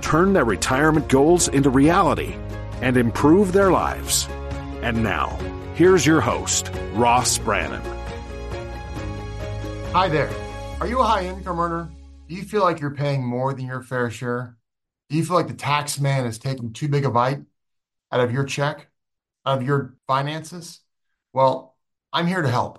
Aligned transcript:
turn 0.00 0.32
their 0.32 0.44
retirement 0.44 1.08
goals 1.08 1.48
into 1.48 1.70
reality, 1.70 2.34
and 2.82 2.96
improve 2.96 3.52
their 3.52 3.70
lives. 3.70 4.28
And 4.82 5.02
now, 5.02 5.38
here's 5.74 6.06
your 6.06 6.20
host, 6.20 6.70
Ross 6.94 7.38
Brannan. 7.38 7.82
Hi 9.92 10.08
there. 10.08 10.30
Are 10.80 10.86
you 10.86 11.00
a 11.00 11.04
high 11.04 11.26
income 11.26 11.60
earner? 11.60 11.90
Do 12.28 12.34
you 12.34 12.42
feel 12.42 12.62
like 12.62 12.80
you're 12.80 12.94
paying 12.94 13.24
more 13.24 13.52
than 13.52 13.66
your 13.66 13.82
fair 13.82 14.10
share? 14.10 14.56
Do 15.08 15.16
you 15.16 15.24
feel 15.24 15.36
like 15.36 15.48
the 15.48 15.54
tax 15.54 15.98
man 15.98 16.26
is 16.26 16.38
taking 16.38 16.72
too 16.72 16.88
big 16.88 17.04
a 17.04 17.10
bite 17.10 17.40
out 18.12 18.20
of 18.20 18.32
your 18.32 18.44
check, 18.44 18.88
out 19.44 19.58
of 19.58 19.66
your 19.66 19.96
finances? 20.06 20.80
Well, 21.32 21.76
I'm 22.12 22.26
here 22.26 22.42
to 22.42 22.48
help. 22.48 22.78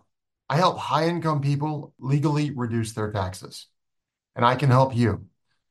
I 0.49 0.57
help 0.57 0.77
high 0.77 1.07
income 1.07 1.41
people 1.41 1.93
legally 1.99 2.51
reduce 2.51 2.93
their 2.93 3.11
taxes, 3.11 3.67
and 4.35 4.45
I 4.45 4.55
can 4.55 4.69
help 4.69 4.95
you. 4.95 5.27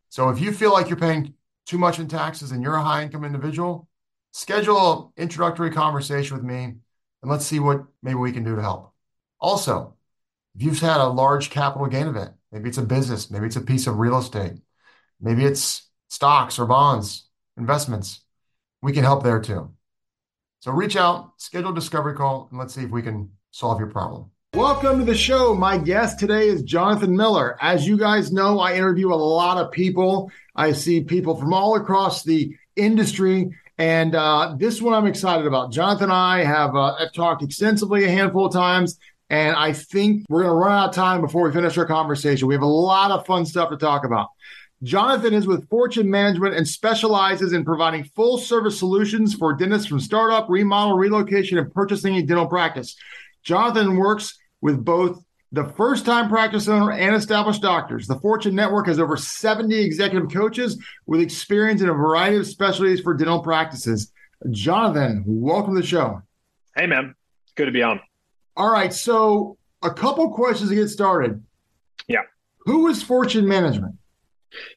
So 0.08 0.28
if 0.28 0.40
you 0.40 0.52
feel 0.52 0.72
like 0.72 0.88
you're 0.88 0.98
paying 0.98 1.34
too 1.66 1.78
much 1.78 1.98
in 1.98 2.08
taxes 2.08 2.52
and 2.52 2.62
you're 2.62 2.74
a 2.74 2.82
high 2.82 3.02
income 3.02 3.24
individual, 3.24 3.88
schedule 4.32 5.12
an 5.16 5.22
introductory 5.22 5.70
conversation 5.70 6.36
with 6.36 6.44
me 6.44 6.74
and 7.22 7.30
let's 7.30 7.46
see 7.46 7.60
what 7.60 7.84
maybe 8.02 8.16
we 8.16 8.32
can 8.32 8.44
do 8.44 8.56
to 8.56 8.62
help. 8.62 8.92
Also, 9.40 9.94
if 10.54 10.62
you've 10.62 10.80
had 10.80 11.00
a 11.00 11.06
large 11.06 11.50
capital 11.50 11.86
gain 11.86 12.06
event, 12.06 12.32
maybe 12.52 12.68
it's 12.68 12.78
a 12.78 12.82
business, 12.82 13.30
maybe 13.30 13.46
it's 13.46 13.56
a 13.56 13.60
piece 13.60 13.86
of 13.86 13.98
real 13.98 14.18
estate, 14.18 14.54
maybe 15.20 15.44
it's 15.44 15.88
stocks 16.08 16.58
or 16.58 16.66
bonds, 16.66 17.28
investments, 17.56 18.24
we 18.82 18.92
can 18.92 19.04
help 19.04 19.22
there 19.22 19.40
too. 19.40 19.70
So 20.60 20.72
reach 20.72 20.96
out, 20.96 21.32
schedule 21.38 21.72
a 21.72 21.74
discovery 21.74 22.14
call, 22.14 22.48
and 22.50 22.58
let's 22.58 22.74
see 22.74 22.82
if 22.82 22.90
we 22.90 23.02
can 23.02 23.30
solve 23.50 23.78
your 23.78 23.88
problem. 23.90 24.30
Welcome 24.54 24.98
to 24.98 25.04
the 25.04 25.14
show. 25.14 25.54
My 25.54 25.78
guest 25.78 26.18
today 26.18 26.48
is 26.48 26.64
Jonathan 26.64 27.16
Miller. 27.16 27.56
As 27.60 27.86
you 27.86 27.96
guys 27.96 28.32
know, 28.32 28.58
I 28.58 28.74
interview 28.74 29.12
a 29.12 29.14
lot 29.14 29.58
of 29.58 29.70
people. 29.70 30.32
I 30.56 30.72
see 30.72 31.02
people 31.02 31.36
from 31.36 31.54
all 31.54 31.76
across 31.76 32.24
the 32.24 32.56
industry. 32.74 33.56
And 33.78 34.16
uh, 34.16 34.56
this 34.58 34.82
one 34.82 34.92
I'm 34.92 35.06
excited 35.06 35.46
about. 35.46 35.70
Jonathan 35.70 36.04
and 36.04 36.12
I 36.12 36.42
have 36.42 36.74
uh, 36.74 36.96
have 36.96 37.12
talked 37.12 37.44
extensively 37.44 38.04
a 38.04 38.10
handful 38.10 38.46
of 38.46 38.52
times. 38.52 38.98
And 39.30 39.54
I 39.54 39.72
think 39.72 40.26
we're 40.28 40.42
going 40.42 40.52
to 40.52 40.58
run 40.58 40.72
out 40.82 40.88
of 40.88 40.94
time 40.96 41.20
before 41.20 41.44
we 41.44 41.52
finish 41.52 41.78
our 41.78 41.86
conversation. 41.86 42.48
We 42.48 42.54
have 42.54 42.62
a 42.62 42.66
lot 42.66 43.12
of 43.12 43.24
fun 43.26 43.46
stuff 43.46 43.70
to 43.70 43.76
talk 43.76 44.04
about. 44.04 44.30
Jonathan 44.82 45.32
is 45.32 45.46
with 45.46 45.68
Fortune 45.68 46.10
Management 46.10 46.56
and 46.56 46.66
specializes 46.66 47.52
in 47.52 47.64
providing 47.64 48.02
full 48.02 48.36
service 48.36 48.80
solutions 48.80 49.32
for 49.32 49.54
dentists 49.54 49.86
from 49.86 50.00
startup, 50.00 50.48
remodel, 50.48 50.98
relocation, 50.98 51.56
and 51.56 51.72
purchasing 51.72 52.16
a 52.16 52.22
dental 52.22 52.48
practice. 52.48 52.96
Jonathan 53.44 53.96
works 53.96 54.39
with 54.60 54.84
both 54.84 55.22
the 55.52 55.64
first 55.76 56.06
time 56.06 56.28
practice 56.28 56.68
owner 56.68 56.92
and 56.92 57.14
established 57.14 57.62
doctors. 57.62 58.06
The 58.06 58.18
Fortune 58.20 58.54
Network 58.54 58.86
has 58.86 59.00
over 59.00 59.16
70 59.16 59.76
executive 59.76 60.30
coaches 60.30 60.78
with 61.06 61.20
experience 61.20 61.82
in 61.82 61.88
a 61.88 61.94
variety 61.94 62.36
of 62.36 62.46
specialties 62.46 63.00
for 63.00 63.14
dental 63.14 63.42
practices. 63.42 64.12
Jonathan, 64.50 65.24
welcome 65.26 65.74
to 65.74 65.80
the 65.80 65.86
show. 65.86 66.22
Hey, 66.76 66.86
man. 66.86 67.14
Good 67.56 67.66
to 67.66 67.72
be 67.72 67.82
on. 67.82 68.00
All 68.56 68.70
right. 68.70 68.92
So, 68.94 69.58
a 69.82 69.90
couple 69.90 70.30
questions 70.30 70.70
to 70.70 70.76
get 70.76 70.88
started. 70.88 71.42
Yeah. 72.06 72.22
Who 72.60 72.88
is 72.88 73.02
Fortune 73.02 73.48
Management? 73.48 73.96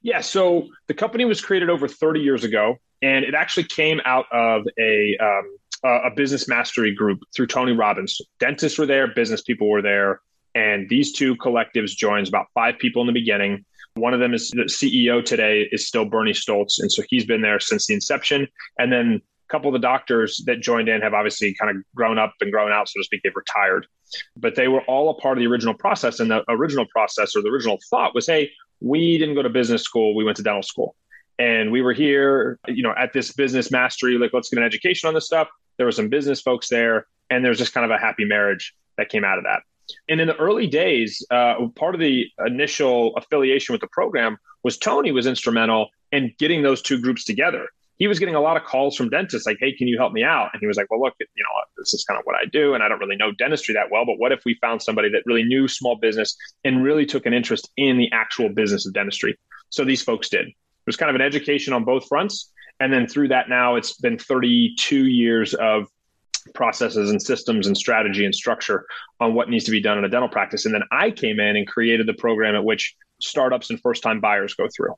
Yeah. 0.01 0.21
So, 0.21 0.69
the 0.87 0.93
company 0.93 1.25
was 1.25 1.39
created 1.39 1.69
over 1.69 1.87
30 1.87 2.21
years 2.21 2.43
ago, 2.43 2.77
and 3.01 3.23
it 3.23 3.35
actually 3.35 3.65
came 3.65 4.01
out 4.05 4.25
of 4.31 4.65
a 4.79 5.17
um, 5.21 5.57
a 5.83 6.09
business 6.15 6.47
mastery 6.47 6.93
group 6.93 7.19
through 7.35 7.47
Tony 7.47 7.73
Robbins. 7.73 8.21
Dentists 8.39 8.77
were 8.77 8.85
there, 8.85 9.07
business 9.07 9.41
people 9.41 9.69
were 9.69 9.81
there, 9.81 10.21
and 10.55 10.87
these 10.89 11.11
two 11.11 11.35
collectives 11.35 11.91
joined 11.91 12.27
about 12.27 12.47
five 12.53 12.77
people 12.79 13.01
in 13.01 13.07
the 13.07 13.13
beginning. 13.13 13.65
One 13.95 14.13
of 14.13 14.19
them 14.19 14.33
is 14.33 14.49
the 14.49 14.63
CEO 14.63 15.23
today 15.23 15.67
is 15.71 15.87
still 15.87 16.05
Bernie 16.05 16.31
Stoltz, 16.31 16.79
and 16.79 16.91
so 16.91 17.03
he's 17.09 17.25
been 17.25 17.41
there 17.41 17.59
since 17.59 17.87
the 17.87 17.93
inception. 17.93 18.47
And 18.79 18.91
then 18.91 19.21
a 19.49 19.51
couple 19.51 19.69
of 19.69 19.73
the 19.73 19.85
doctors 19.85 20.41
that 20.45 20.61
joined 20.61 20.89
in 20.89 21.01
have 21.01 21.13
obviously 21.13 21.53
kind 21.59 21.75
of 21.75 21.83
grown 21.95 22.17
up 22.17 22.33
and 22.41 22.51
grown 22.51 22.71
out, 22.71 22.87
so 22.89 22.99
to 22.99 23.03
speak. 23.03 23.21
They've 23.23 23.35
retired, 23.35 23.85
but 24.37 24.55
they 24.55 24.67
were 24.67 24.81
all 24.81 25.09
a 25.09 25.15
part 25.15 25.37
of 25.37 25.41
the 25.41 25.47
original 25.47 25.73
process. 25.73 26.19
And 26.19 26.31
the 26.31 26.43
original 26.49 26.85
process 26.91 27.35
or 27.35 27.41
the 27.41 27.49
original 27.49 27.77
thought 27.89 28.15
was, 28.15 28.25
hey, 28.25 28.51
we 28.79 29.17
didn't 29.17 29.35
go 29.35 29.43
to 29.43 29.49
business 29.49 29.83
school; 29.83 30.15
we 30.15 30.23
went 30.23 30.37
to 30.37 30.43
dental 30.43 30.63
school 30.63 30.95
and 31.39 31.71
we 31.71 31.81
were 31.81 31.93
here 31.93 32.59
you 32.67 32.83
know 32.83 32.93
at 32.95 33.11
this 33.11 33.31
business 33.31 33.71
mastery 33.71 34.19
like 34.19 34.31
let's 34.33 34.49
get 34.49 34.59
an 34.59 34.63
education 34.65 35.07
on 35.07 35.15
this 35.15 35.25
stuff 35.25 35.47
there 35.77 35.85
were 35.85 35.91
some 35.91 36.09
business 36.09 36.41
folks 36.41 36.69
there, 36.69 37.07
and 37.29 37.43
there's 37.43 37.57
just 37.57 37.73
kind 37.73 37.85
of 37.85 37.91
a 37.91 37.97
happy 37.97 38.25
marriage 38.25 38.73
that 38.97 39.09
came 39.09 39.23
out 39.23 39.37
of 39.37 39.43
that. 39.43 39.61
And 40.09 40.21
in 40.21 40.27
the 40.27 40.35
early 40.37 40.67
days, 40.67 41.25
uh, 41.29 41.67
part 41.75 41.95
of 41.95 42.01
the 42.01 42.25
initial 42.45 43.15
affiliation 43.15 43.73
with 43.73 43.81
the 43.81 43.87
program 43.87 44.37
was 44.63 44.77
Tony 44.77 45.11
was 45.11 45.27
instrumental 45.27 45.89
in 46.11 46.33
getting 46.39 46.63
those 46.63 46.81
two 46.81 47.01
groups 47.01 47.25
together. 47.25 47.67
He 47.97 48.07
was 48.07 48.17
getting 48.17 48.35
a 48.35 48.41
lot 48.41 48.57
of 48.57 48.63
calls 48.63 48.95
from 48.95 49.09
dentists 49.09 49.45
like, 49.45 49.57
"Hey, 49.59 49.73
can 49.73 49.87
you 49.87 49.97
help 49.97 50.13
me 50.13 50.23
out?" 50.23 50.49
And 50.53 50.59
he 50.59 50.67
was 50.67 50.77
like, 50.77 50.89
"Well, 50.89 51.01
look, 51.01 51.13
you 51.19 51.25
know, 51.37 51.63
this 51.77 51.93
is 51.93 52.03
kind 52.03 52.19
of 52.19 52.25
what 52.25 52.35
I 52.35 52.45
do, 52.45 52.73
and 52.73 52.83
I 52.83 52.87
don't 52.87 52.99
really 52.99 53.15
know 53.15 53.31
dentistry 53.31 53.73
that 53.75 53.91
well. 53.91 54.05
But 54.05 54.17
what 54.17 54.31
if 54.31 54.43
we 54.45 54.55
found 54.55 54.81
somebody 54.81 55.09
that 55.09 55.23
really 55.25 55.43
knew 55.43 55.67
small 55.67 55.95
business 55.95 56.35
and 56.63 56.83
really 56.83 57.05
took 57.05 57.25
an 57.25 57.33
interest 57.33 57.69
in 57.77 57.97
the 57.97 58.11
actual 58.11 58.49
business 58.49 58.85
of 58.87 58.93
dentistry?" 58.93 59.37
So 59.69 59.85
these 59.85 60.01
folks 60.01 60.29
did. 60.29 60.47
It 60.47 60.87
was 60.87 60.97
kind 60.97 61.09
of 61.09 61.15
an 61.15 61.21
education 61.21 61.73
on 61.73 61.83
both 61.83 62.07
fronts, 62.07 62.51
and 62.83 62.91
then 62.91 63.07
through 63.07 63.29
that, 63.29 63.47
now 63.47 63.75
it's 63.75 63.93
been 63.93 64.17
32 64.17 65.05
years 65.05 65.53
of 65.53 65.87
processes 66.53 67.11
and 67.11 67.21
systems 67.21 67.65
and 67.65 67.77
strategy 67.77 68.25
and 68.25 68.35
structure 68.35 68.85
on 69.21 69.33
what 69.33 69.49
needs 69.49 69.63
to 69.63 69.71
be 69.71 69.81
done 69.81 69.97
in 69.97 70.03
a 70.03 70.09
dental 70.09 70.27
practice. 70.27 70.65
And 70.65 70.75
then 70.75 70.83
I 70.91 71.09
came 71.09 71.39
in 71.39 71.55
and 71.55 71.65
created 71.65 72.09
the 72.09 72.13
program 72.13 72.55
at 72.55 72.63
which 72.65 72.93
startups 73.21 73.69
and 73.69 73.79
first 73.79 74.03
time 74.03 74.19
buyers 74.19 74.53
go 74.55 74.67
through. 74.75 74.95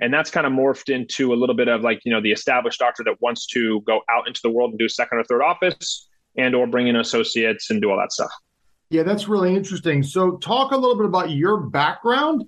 And 0.00 0.12
that's 0.12 0.32
kind 0.32 0.48
of 0.48 0.52
morphed 0.52 0.92
into 0.92 1.32
a 1.32 1.36
little 1.36 1.54
bit 1.54 1.68
of 1.68 1.82
like, 1.82 2.00
you 2.04 2.12
know, 2.12 2.20
the 2.20 2.32
established 2.32 2.80
doctor 2.80 3.04
that 3.04 3.20
wants 3.20 3.46
to 3.48 3.82
go 3.82 4.00
out 4.10 4.26
into 4.26 4.40
the 4.42 4.50
world 4.50 4.70
and 4.70 4.78
do 4.80 4.86
a 4.86 4.90
second 4.90 5.18
or 5.18 5.24
third 5.24 5.42
office 5.42 6.08
and 6.36 6.56
or 6.56 6.66
bring 6.66 6.88
in 6.88 6.96
associates 6.96 7.70
and 7.70 7.80
do 7.80 7.88
all 7.88 7.98
that 7.98 8.10
stuff. 8.10 8.32
Yeah, 8.90 9.04
that's 9.04 9.28
really 9.28 9.54
interesting. 9.54 10.02
So 10.02 10.38
talk 10.38 10.72
a 10.72 10.76
little 10.76 10.96
bit 10.96 11.06
about 11.06 11.30
your 11.30 11.60
background 11.60 12.46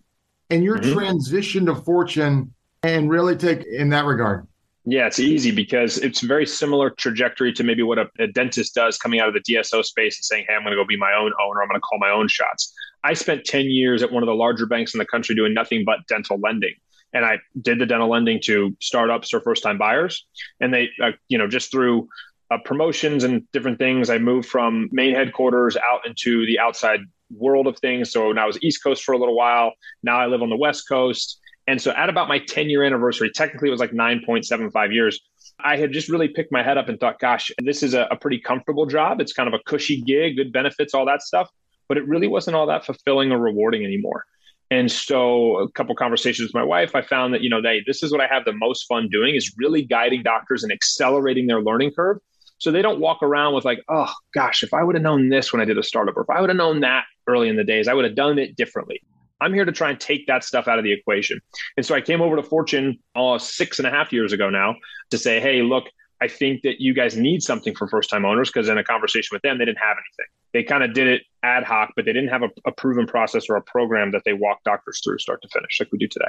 and 0.49 0.65
your 0.65 0.79
mm-hmm. 0.79 0.95
transition 0.95 1.67
to 1.67 1.77
fortune 1.77 2.53
and 2.83 3.09
really 3.09 3.37
take 3.37 3.65
in 3.67 3.91
that 3.91 4.05
regard. 4.05 4.49
Yeah, 4.87 5.07
it's 5.07 5.21
easy 5.21 5.51
because 5.51 5.99
it's 5.99 6.21
very 6.21 6.47
similar 6.47 6.89
trajectory 6.91 7.53
to 7.53 7.63
maybe 7.63 7.83
what 7.83 7.99
a, 7.99 8.09
a, 8.19 8.27
dentist 8.29 8.75
does 8.75 8.97
coming 8.97 9.21
out 9.21 9.29
of 9.29 9.35
the 9.35 9.41
DSO 9.41 9.85
space 9.85 10.17
and 10.17 10.25
saying, 10.25 10.47
"Hey, 10.49 10.55
I'm 10.55 10.63
going 10.63 10.73
to 10.73 10.77
go 10.77 10.87
be 10.87 10.97
my 10.97 11.13
own 11.13 11.33
owner. 11.41 11.63
I'm 11.63 11.69
going 11.69 11.79
to 11.79 11.81
call 11.81 11.99
my 11.99 12.11
own 12.11 12.29
shots." 12.29 12.73
I 13.05 13.13
spent 13.13 13.45
10 13.45 13.67
years 13.67 14.03
at 14.03 14.11
one 14.11 14.23
of 14.23 14.27
the 14.27 14.35
larger 14.35 14.67
banks 14.67 14.95
in 14.95 14.99
the 14.99 15.05
country 15.05 15.35
doing 15.35 15.53
nothing 15.53 15.85
but 15.85 15.99
dental 16.09 16.39
lending, 16.41 16.75
and 17.13 17.27
I 17.27 17.39
did 17.61 17.79
the 17.79 17.87
dental 17.87 18.09
lending 18.09 18.41
to 18.45 18.75
startups 18.81 19.35
or 19.35 19.41
first-time 19.41 19.77
buyers, 19.77 20.27
and 20.61 20.73
they, 20.73 20.89
uh, 21.03 21.13
you 21.29 21.37
know, 21.37 21.47
just 21.47 21.71
through 21.71 22.09
uh, 22.51 22.59
promotions 22.65 23.23
and 23.23 23.51
different 23.53 23.79
things, 23.79 24.09
I 24.09 24.17
moved 24.17 24.49
from 24.49 24.89
main 24.93 25.15
headquarters 25.15 25.77
out 25.77 26.07
into 26.07 26.47
the 26.47 26.59
outside 26.59 27.01
world 27.31 27.67
of 27.67 27.79
things. 27.79 28.11
So 28.11 28.33
now 28.33 28.45
I 28.45 28.47
was 28.47 28.59
East 28.63 28.83
Coast 28.83 29.05
for 29.05 29.13
a 29.13 29.19
little 29.19 29.37
while. 29.37 29.73
Now 30.03 30.19
I 30.19 30.27
live 30.27 30.43
on 30.43 30.51
the 30.51 30.57
West 30.57 30.89
Coast 30.89 31.39
and 31.71 31.81
so 31.81 31.93
at 31.93 32.09
about 32.09 32.27
my 32.27 32.41
10 32.41 32.69
year 32.69 32.83
anniversary, 32.83 33.31
technically 33.31 33.69
it 33.69 33.71
was 33.71 33.79
like 33.79 33.93
9.75 33.93 34.93
years, 34.93 35.21
I 35.61 35.77
had 35.77 35.93
just 35.93 36.09
really 36.09 36.27
picked 36.27 36.51
my 36.51 36.65
head 36.65 36.77
up 36.77 36.89
and 36.89 36.99
thought, 36.99 37.21
gosh, 37.21 37.53
this 37.59 37.85
is 37.85 37.95
a, 37.95 38.09
a 38.11 38.17
pretty 38.17 38.41
comfortable 38.41 38.87
job. 38.87 39.21
It's 39.21 39.33
kind 39.33 39.47
of 39.47 39.55
a 39.55 39.63
cushy 39.65 40.03
gig, 40.03 40.37
good 40.37 40.53
benefits, 40.53 40.95
all 40.95 41.07
that 41.07 41.23
stuff. 41.23 41.49
But 41.89 41.97
it 41.97 42.09
really 42.09 42.27
wasn't 42.27 42.57
all 42.57 42.67
that 42.67 42.85
fulfilling 42.85 43.31
or 43.31 43.39
rewarding 43.39 43.85
anymore. 43.85 44.25
And 44.73 44.91
so 44.91 45.59
a 45.59 45.71
couple 45.71 45.95
conversations 45.95 46.49
with 46.49 46.55
my 46.55 46.65
wife, 46.65 46.97
I 46.97 47.03
found 47.03 47.35
that, 47.35 47.43
you 47.43 47.49
know, 47.49 47.63
they, 47.63 47.85
this 47.87 48.03
is 48.03 48.11
what 48.11 48.21
I 48.21 48.27
have 48.27 48.45
the 48.45 48.53
most 48.53 48.89
fun 48.89 49.09
doing 49.09 49.37
is 49.37 49.55
really 49.57 49.85
guiding 49.85 50.25
doctors 50.25 50.65
and 50.65 50.73
accelerating 50.73 51.47
their 51.47 51.63
learning 51.63 51.93
curve. 51.95 52.19
So 52.59 52.73
they 52.73 52.83
don't 52.83 52.99
walk 52.99 53.23
around 53.23 53.55
with 53.55 53.65
like, 53.65 53.79
oh 53.89 54.13
gosh, 54.35 54.65
if 54.65 54.75
I 54.75 54.83
would 54.83 54.97
have 54.97 55.05
known 55.05 55.29
this 55.29 55.53
when 55.53 55.63
I 55.63 55.65
did 55.65 55.79
a 55.79 55.85
startup, 55.85 56.17
or 56.17 56.23
if 56.23 56.31
I 56.31 56.41
would 56.41 56.51
have 56.51 56.57
known 56.57 56.81
that 56.81 57.05
early 57.29 57.49
in 57.49 57.55
the 57.55 57.65
days, 57.65 57.87
I 57.87 57.95
would 57.95 58.05
have 58.05 58.17
done 58.17 58.41
it 58.41 58.57
differently. 58.57 59.01
I'm 59.41 59.55
here 59.55 59.65
to 59.65 59.73
try 59.73 59.91
and 59.91 59.99
take 59.99 60.27
that 60.27 60.45
stuff 60.45 60.69
out 60.69 60.79
of 60.79 60.85
the 60.85 60.93
equation. 60.93 61.41
And 61.77 61.85
so 61.85 61.95
I 61.95 62.01
came 62.01 62.21
over 62.21 62.37
to 62.37 62.43
Fortune 62.43 62.99
uh, 63.15 63.39
six 63.39 63.79
and 63.79 63.87
a 63.87 63.91
half 63.91 64.13
years 64.13 64.33
ago 64.33 64.51
now 64.51 64.77
to 65.11 65.19
say, 65.19 65.41
hey, 65.41 65.63
look, 65.63 65.85
I 66.21 66.29
think 66.29 66.63
that 66.63 66.81
you 66.81 66.93
guys 66.93 67.17
need 67.17 67.43
something 67.43 67.75
for 67.75 67.89
first 67.89 68.11
time 68.11 68.25
owners 68.25 68.51
because 68.51 68.69
in 68.69 68.77
a 68.77 68.85
conversation 68.85 69.35
with 69.35 69.43
them, 69.43 69.59
they 69.59 69.65
didn't 69.65 69.79
have 69.79 69.97
anything. 69.97 70.31
They 70.53 70.63
kind 70.63 70.83
of 70.83 70.93
did 70.93 71.07
it 71.07 71.23
ad 71.43 71.65
hoc, 71.65 71.93
but 71.97 72.05
they 72.05 72.13
didn't 72.13 72.29
have 72.29 72.43
a, 72.43 72.51
a 72.67 72.73
proven 72.73 73.07
process 73.07 73.49
or 73.49 73.57
a 73.57 73.63
program 73.63 74.11
that 74.13 74.23
they 74.25 74.35
walk 74.35 74.63
doctors 74.65 75.01
through 75.03 75.19
start 75.19 75.41
to 75.43 75.49
finish 75.49 75.81
like 75.81 75.91
we 75.93 75.99
do 75.99 76.09
today. 76.09 76.29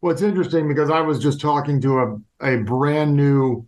Well, 0.00 0.12
it's 0.12 0.22
interesting 0.22 0.68
because 0.68 0.90
I 0.90 1.00
was 1.00 1.18
just 1.18 1.40
talking 1.40 1.80
to 1.80 1.98
a, 1.98 2.56
a 2.56 2.56
brand 2.58 3.16
new 3.16 3.66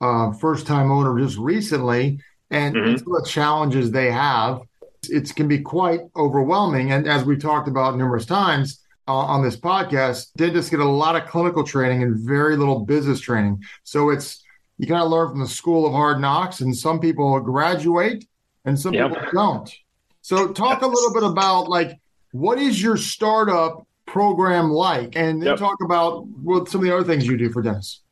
uh, 0.00 0.32
first 0.32 0.66
time 0.66 0.90
owner 0.90 1.18
just 1.18 1.36
recently, 1.36 2.18
and 2.50 2.74
mm-hmm. 2.74 2.96
some 2.96 3.14
of 3.14 3.22
the 3.22 3.28
challenges 3.28 3.90
they 3.90 4.10
have, 4.10 4.62
it 5.10 5.34
can 5.34 5.48
be 5.48 5.58
quite 5.58 6.00
overwhelming. 6.16 6.92
And 6.92 7.08
as 7.08 7.24
we've 7.24 7.40
talked 7.40 7.68
about 7.68 7.96
numerous 7.96 8.26
times 8.26 8.80
uh, 9.08 9.14
on 9.14 9.42
this 9.42 9.56
podcast, 9.56 10.32
dentists 10.36 10.70
get 10.70 10.80
a 10.80 10.84
lot 10.84 11.16
of 11.16 11.28
clinical 11.28 11.64
training 11.64 12.02
and 12.02 12.16
very 12.16 12.56
little 12.56 12.80
business 12.80 13.20
training. 13.20 13.62
So 13.84 14.10
it's 14.10 14.42
you 14.78 14.86
kind 14.86 15.02
of 15.02 15.10
learn 15.10 15.30
from 15.30 15.40
the 15.40 15.48
school 15.48 15.86
of 15.86 15.92
hard 15.92 16.20
knocks, 16.20 16.60
and 16.60 16.76
some 16.76 17.00
people 17.00 17.38
graduate 17.40 18.26
and 18.64 18.78
some 18.78 18.92
yep. 18.92 19.10
people 19.10 19.28
don't. 19.32 19.72
So 20.20 20.52
talk 20.52 20.82
a 20.82 20.86
little 20.86 21.14
bit 21.14 21.22
about 21.22 21.68
like 21.68 21.98
what 22.32 22.58
is 22.58 22.82
your 22.82 22.96
startup 22.96 23.86
program 24.06 24.70
like, 24.70 25.16
and 25.16 25.40
then 25.40 25.50
yep. 25.50 25.58
talk 25.58 25.76
about 25.82 26.26
what 26.26 26.68
some 26.68 26.80
of 26.80 26.86
the 26.86 26.94
other 26.94 27.04
things 27.04 27.26
you 27.26 27.36
do 27.36 27.50
for 27.50 27.62
dentists. 27.62 28.02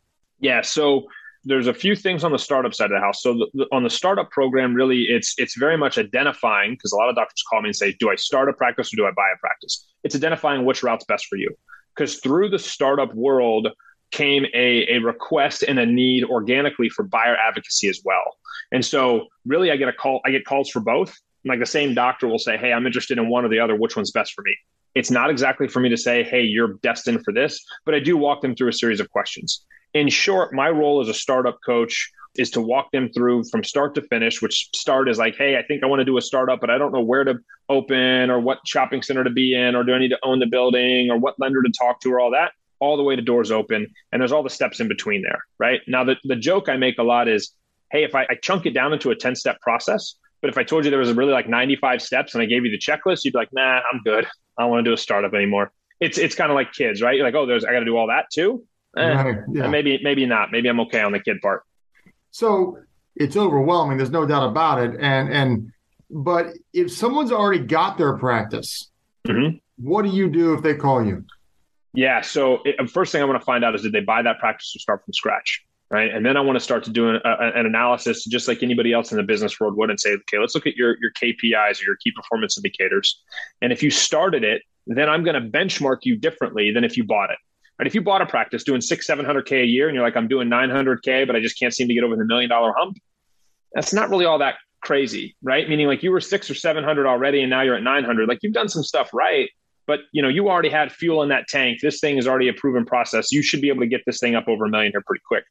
Yeah, 0.41 0.63
so 0.63 1.07
there's 1.45 1.67
a 1.67 1.75
few 1.75 1.95
things 1.95 2.25
on 2.25 2.33
the 2.33 2.39
startup 2.39 2.75
side 2.75 2.87
of 2.87 2.97
the 2.97 3.01
house. 3.01 3.23
So 3.23 3.35
the, 3.35 3.47
the, 3.55 3.67
on 3.71 3.83
the 3.83 3.91
startup 3.91 4.31
program, 4.31 4.75
really, 4.75 5.03
it's 5.03 5.35
it's 5.37 5.57
very 5.57 5.77
much 5.77 5.99
identifying 5.99 6.73
because 6.73 6.93
a 6.93 6.97
lot 6.97 7.09
of 7.09 7.17
doctors 7.17 7.43
call 7.49 7.63
me 7.63 7.69
and 7.69 7.77
say, 7.77 7.93
"Do 7.99 8.11
I 8.11 8.17
start 8.17 8.49
a 8.49 8.53
practice 8.53 8.93
or 8.93 8.97
do 8.97 9.07
I 9.07 9.11
buy 9.11 9.29
a 9.35 9.39
practice?" 9.39 9.87
It's 10.05 10.15
identifying 10.15 10.65
which 10.65 10.83
route's 10.83 11.05
best 11.05 11.27
for 11.27 11.37
you. 11.37 11.55
Because 11.95 12.17
through 12.17 12.49
the 12.49 12.59
startup 12.59 13.15
world 13.15 13.69
came 14.11 14.47
a, 14.55 14.97
a 14.97 14.99
request 14.99 15.65
and 15.67 15.79
a 15.79 15.87
need 15.87 16.25
organically 16.25 16.89
for 16.89 17.05
buyer 17.05 17.37
advocacy 17.37 17.89
as 17.89 18.01
well. 18.05 18.37
And 18.73 18.85
so, 18.85 19.29
really, 19.45 19.71
I 19.71 19.77
get 19.77 19.89
a 19.89 19.93
call. 19.93 20.21
I 20.25 20.31
get 20.31 20.45
calls 20.45 20.71
for 20.71 20.81
both. 20.81 21.15
Like 21.45 21.61
the 21.61 21.67
same 21.67 21.95
doctor 21.95 22.27
will 22.27 22.39
say, 22.39 22.57
"Hey, 22.57 22.73
I'm 22.73 22.87
interested 22.87 23.19
in 23.19 23.29
one 23.29 23.45
or 23.45 23.49
the 23.49 23.61
other. 23.61 23.77
Which 23.77 23.97
one's 23.97 24.13
best 24.13 24.33
for 24.33 24.43
me?" 24.43 24.57
It's 24.95 25.11
not 25.11 25.29
exactly 25.29 25.69
for 25.69 25.81
me 25.81 25.91
to 25.91 25.97
say, 25.97 26.23
"Hey, 26.23 26.43
you're 26.43 26.75
destined 26.83 27.23
for 27.25 27.33
this," 27.33 27.63
but 27.85 27.95
I 27.95 28.01
do 28.01 28.17
walk 28.17 28.41
them 28.41 28.57
through 28.57 28.69
a 28.69 28.73
series 28.73 29.01
of 29.01 29.11
questions 29.11 29.65
in 29.95 30.09
short, 30.09 30.53
my 30.53 30.69
role 30.69 31.01
as 31.01 31.09
a 31.09 31.15
startup 31.15 31.59
coach 31.65 32.11
is 32.37 32.51
to 32.51 32.61
walk 32.61 32.91
them 32.91 33.09
through 33.11 33.45
from 33.45 33.63
start 33.63 33.95
to 33.95 34.03
finish, 34.03 34.43
which 34.43 34.69
start 34.75 35.09
is 35.09 35.19
like, 35.19 35.37
hey, 35.37 35.57
I 35.57 35.63
think 35.63 35.85
I 35.85 35.87
want 35.87 36.01
to 36.01 36.05
do 36.05 36.19
a 36.19 36.23
startup, 36.23 36.61
but 36.61 36.69
I 36.69 36.79
don't 36.79 36.93
know 36.93 37.01
where 37.01 37.23
to 37.23 37.39
open 37.69 38.29
or 38.29 38.41
what 38.41 38.59
shopping 38.67 39.03
center 39.03 39.23
to 39.23 39.31
be 39.31 39.55
in, 39.55 39.77
or 39.77 39.85
do 39.85 39.95
I 39.95 40.01
need 40.01 40.09
to 40.09 40.19
own 40.25 40.41
the 40.41 40.47
building 40.47 41.11
or 41.11 41.17
what 41.17 41.39
lender 41.39 41.63
to 41.63 41.71
talk 41.71 42.01
to 42.01 42.13
or 42.13 42.19
all 42.19 42.33
that, 42.33 42.53
all 42.81 42.97
the 42.97 43.05
way 43.05 43.15
to 43.15 43.23
doors 43.23 43.53
open. 43.53 43.87
And 44.11 44.21
there's 44.21 44.33
all 44.33 44.43
the 44.43 44.51
steps 44.51 44.81
in 44.81 44.89
between 44.89 45.23
there, 45.23 45.39
right? 45.59 45.81
Now, 45.87 46.03
the, 46.03 46.17
the 46.25 46.37
joke 46.37 46.69
I 46.69 46.77
make 46.77 46.99
a 46.99 47.05
lot 47.05 47.29
is, 47.29 47.53
hey, 47.93 48.03
if 48.03 48.17
I, 48.17 48.23
I 48.29 48.35
chunk 48.43 48.67
it 48.67 48.75
down 48.75 48.93
into 48.93 49.11
a 49.11 49.17
10 49.17 49.37
step 49.37 49.61
process, 49.61 50.17
but 50.41 50.51
if 50.51 50.59
I 50.59 50.65
told 50.65 50.85
you 50.85 50.91
there 50.91 50.99
was 50.99 51.13
really 51.13 51.33
like 51.33 51.49
95 51.49 52.03
steps 52.03 52.35
and 52.35 52.43
I 52.43 52.47
gave 52.47 52.65
you 52.65 52.71
the 52.73 52.79
checklist, 52.79 53.21
you'd 53.25 53.33
be 53.33 53.39
like, 53.39 53.53
nah, 53.53 53.81
I'm 53.93 54.01
good. 54.05 54.27
I 54.59 54.63
don't 54.63 54.71
want 54.71 54.85
to 54.85 54.91
do 54.91 54.93
a 54.93 54.99
startup 54.99 55.35
anymore. 55.35 55.73
It's, 56.01 56.19
it's 56.19 56.35
kind 56.35 56.51
of 56.51 56.57
like 56.57 56.73
kids, 56.73 57.01
right? 57.01 57.17
You're 57.17 57.25
like, 57.25 57.37
oh, 57.37 57.47
there's, 57.47 57.65
I 57.65 57.73
got 57.73 57.79
to 57.79 57.85
do 57.85 57.97
all 57.97 58.09
that 58.09 58.27
too 58.33 58.65
eh, 58.97 59.13
right. 59.13 59.39
yeah. 59.53 59.69
maybe 59.69 60.01
maybe 60.03 60.27
not. 60.27 60.53
Maybe 60.53 60.69
I'm 60.69 60.81
okay 60.81 61.03
on 61.03 61.13
the 61.13 61.21
kid 61.21 61.41
part. 61.41 61.63
So 62.31 62.79
it's 63.17 63.37
overwhelming. 63.37 63.97
There's 63.97 64.11
no 64.11 64.27
doubt 64.27 64.49
about 64.49 64.83
it. 64.83 65.01
And 65.01 65.33
and 65.33 65.73
but 66.11 66.55
if 66.73 66.93
someone's 66.93 67.33
already 67.33 67.65
got 67.65 67.99
their 67.99 68.17
practice, 68.17 68.91
mm-hmm. 69.27 69.57
what 69.79 70.03
do 70.03 70.11
you 70.11 70.29
do 70.29 70.55
if 70.55 70.63
they 70.63 70.75
call 70.75 71.05
you? 71.05 71.25
Yeah. 71.95 72.21
So 72.21 72.61
it, 72.65 72.91
first 72.91 73.13
thing 73.13 73.23
I 73.23 73.25
want 73.25 73.41
to 73.41 73.45
find 73.45 73.65
out 73.65 73.75
is 73.75 73.83
did 73.83 73.93
they 73.93 74.01
buy 74.01 74.23
that 74.23 74.39
practice 74.39 74.73
to 74.73 74.81
start 74.81 75.05
from 75.05 75.13
scratch? 75.13 75.65
Right. 75.91 76.13
And 76.13 76.27
then 76.27 76.37
I 76.37 76.41
want 76.41 76.57
to 76.57 76.65
start 76.65 76.83
to 76.85 76.91
do 76.91 77.11
an, 77.11 77.21
a, 77.25 77.53
an 77.55 77.67
analysis 77.67 78.25
just 78.25 78.49
like 78.49 78.63
anybody 78.63 78.93
else 78.93 79.13
in 79.13 79.17
the 79.17 79.23
business 79.23 79.61
world 79.61 79.77
would 79.77 79.91
and 79.91 80.01
say, 80.01 80.11
okay, 80.11 80.39
let's 80.39 80.55
look 80.55 80.67
at 80.67 80.75
your, 80.75 80.97
your 81.01 81.13
KPIs 81.13 81.81
or 81.81 81.85
your 81.85 81.97
key 82.03 82.11
performance 82.11 82.57
indicators. 82.59 83.23
And 83.63 83.73
if 83.73 83.83
you 83.83 83.91
started 83.91 84.43
it, 84.43 84.63
then 84.87 85.09
I'm 85.09 85.23
going 85.23 85.41
to 85.41 85.49
benchmark 85.49 85.99
you 86.03 86.17
differently 86.17 86.73
than 86.73 86.85
if 86.85 86.97
you 86.97 87.05
bought 87.05 87.31
it. 87.31 87.39
Right? 87.79 87.87
If 87.87 87.95
you 87.95 88.03
bought 88.03 88.23
a 88.23 88.27
practice 88.27 88.63
doing 88.65 88.81
six, 88.81 89.07
seven 89.07 89.25
hundred 89.25 89.47
K 89.47 89.61
a 89.61 89.65
year 89.65 89.89
and 89.89 89.95
you're 89.95 90.05
like, 90.05 90.17
I'm 90.17 90.29
doing 90.29 90.49
900 90.49 91.03
K, 91.03 91.25
but 91.25 91.35
I 91.35 91.41
just 91.41 91.59
can't 91.59 91.75
seem 91.75 91.89
to 91.89 91.95
get 91.95 92.05
over 92.05 92.17
the 92.17 92.25
million 92.25 92.49
dollar 92.49 92.73
hump. 92.77 92.99
That's 93.73 93.93
not 93.93 94.11
really 94.11 94.25
all 94.25 94.39
that 94.39 94.57
crazy, 94.81 95.37
right? 95.43 95.69
Meaning 95.69 95.89
like 95.89 96.03
you 96.03 96.13
were 96.13 96.21
six 96.21 96.49
or 96.51 96.55
700 96.55 97.07
already 97.07 97.41
and 97.41 97.51
now 97.51 97.63
you're 97.63 97.75
at 97.75 97.83
900. 97.83 98.29
Like 98.29 98.39
you've 98.43 98.53
done 98.53 98.69
some 98.69 98.85
stuff 98.85 99.11
right, 99.13 99.51
but 99.87 100.01
you 100.13 100.23
know, 100.23 100.29
you 100.29 100.49
already 100.49 100.69
had 100.69 100.93
fuel 100.93 101.23
in 101.23 101.29
that 101.31 101.49
tank. 101.49 101.81
This 101.83 102.01
thing 102.01 102.19
is 102.19 102.29
already 102.29 102.49
a 102.49 102.53
proven 102.53 102.85
process. 102.85 103.33
You 103.33 103.43
should 103.43 103.61
be 103.61 103.69
able 103.69 103.81
to 103.81 103.89
get 103.89 104.03
this 104.07 104.21
thing 104.21 104.37
up 104.37 104.47
over 104.47 104.67
a 104.67 104.69
million 104.69 104.93
here 104.93 105.03
pretty 105.05 105.23
quick. 105.27 105.45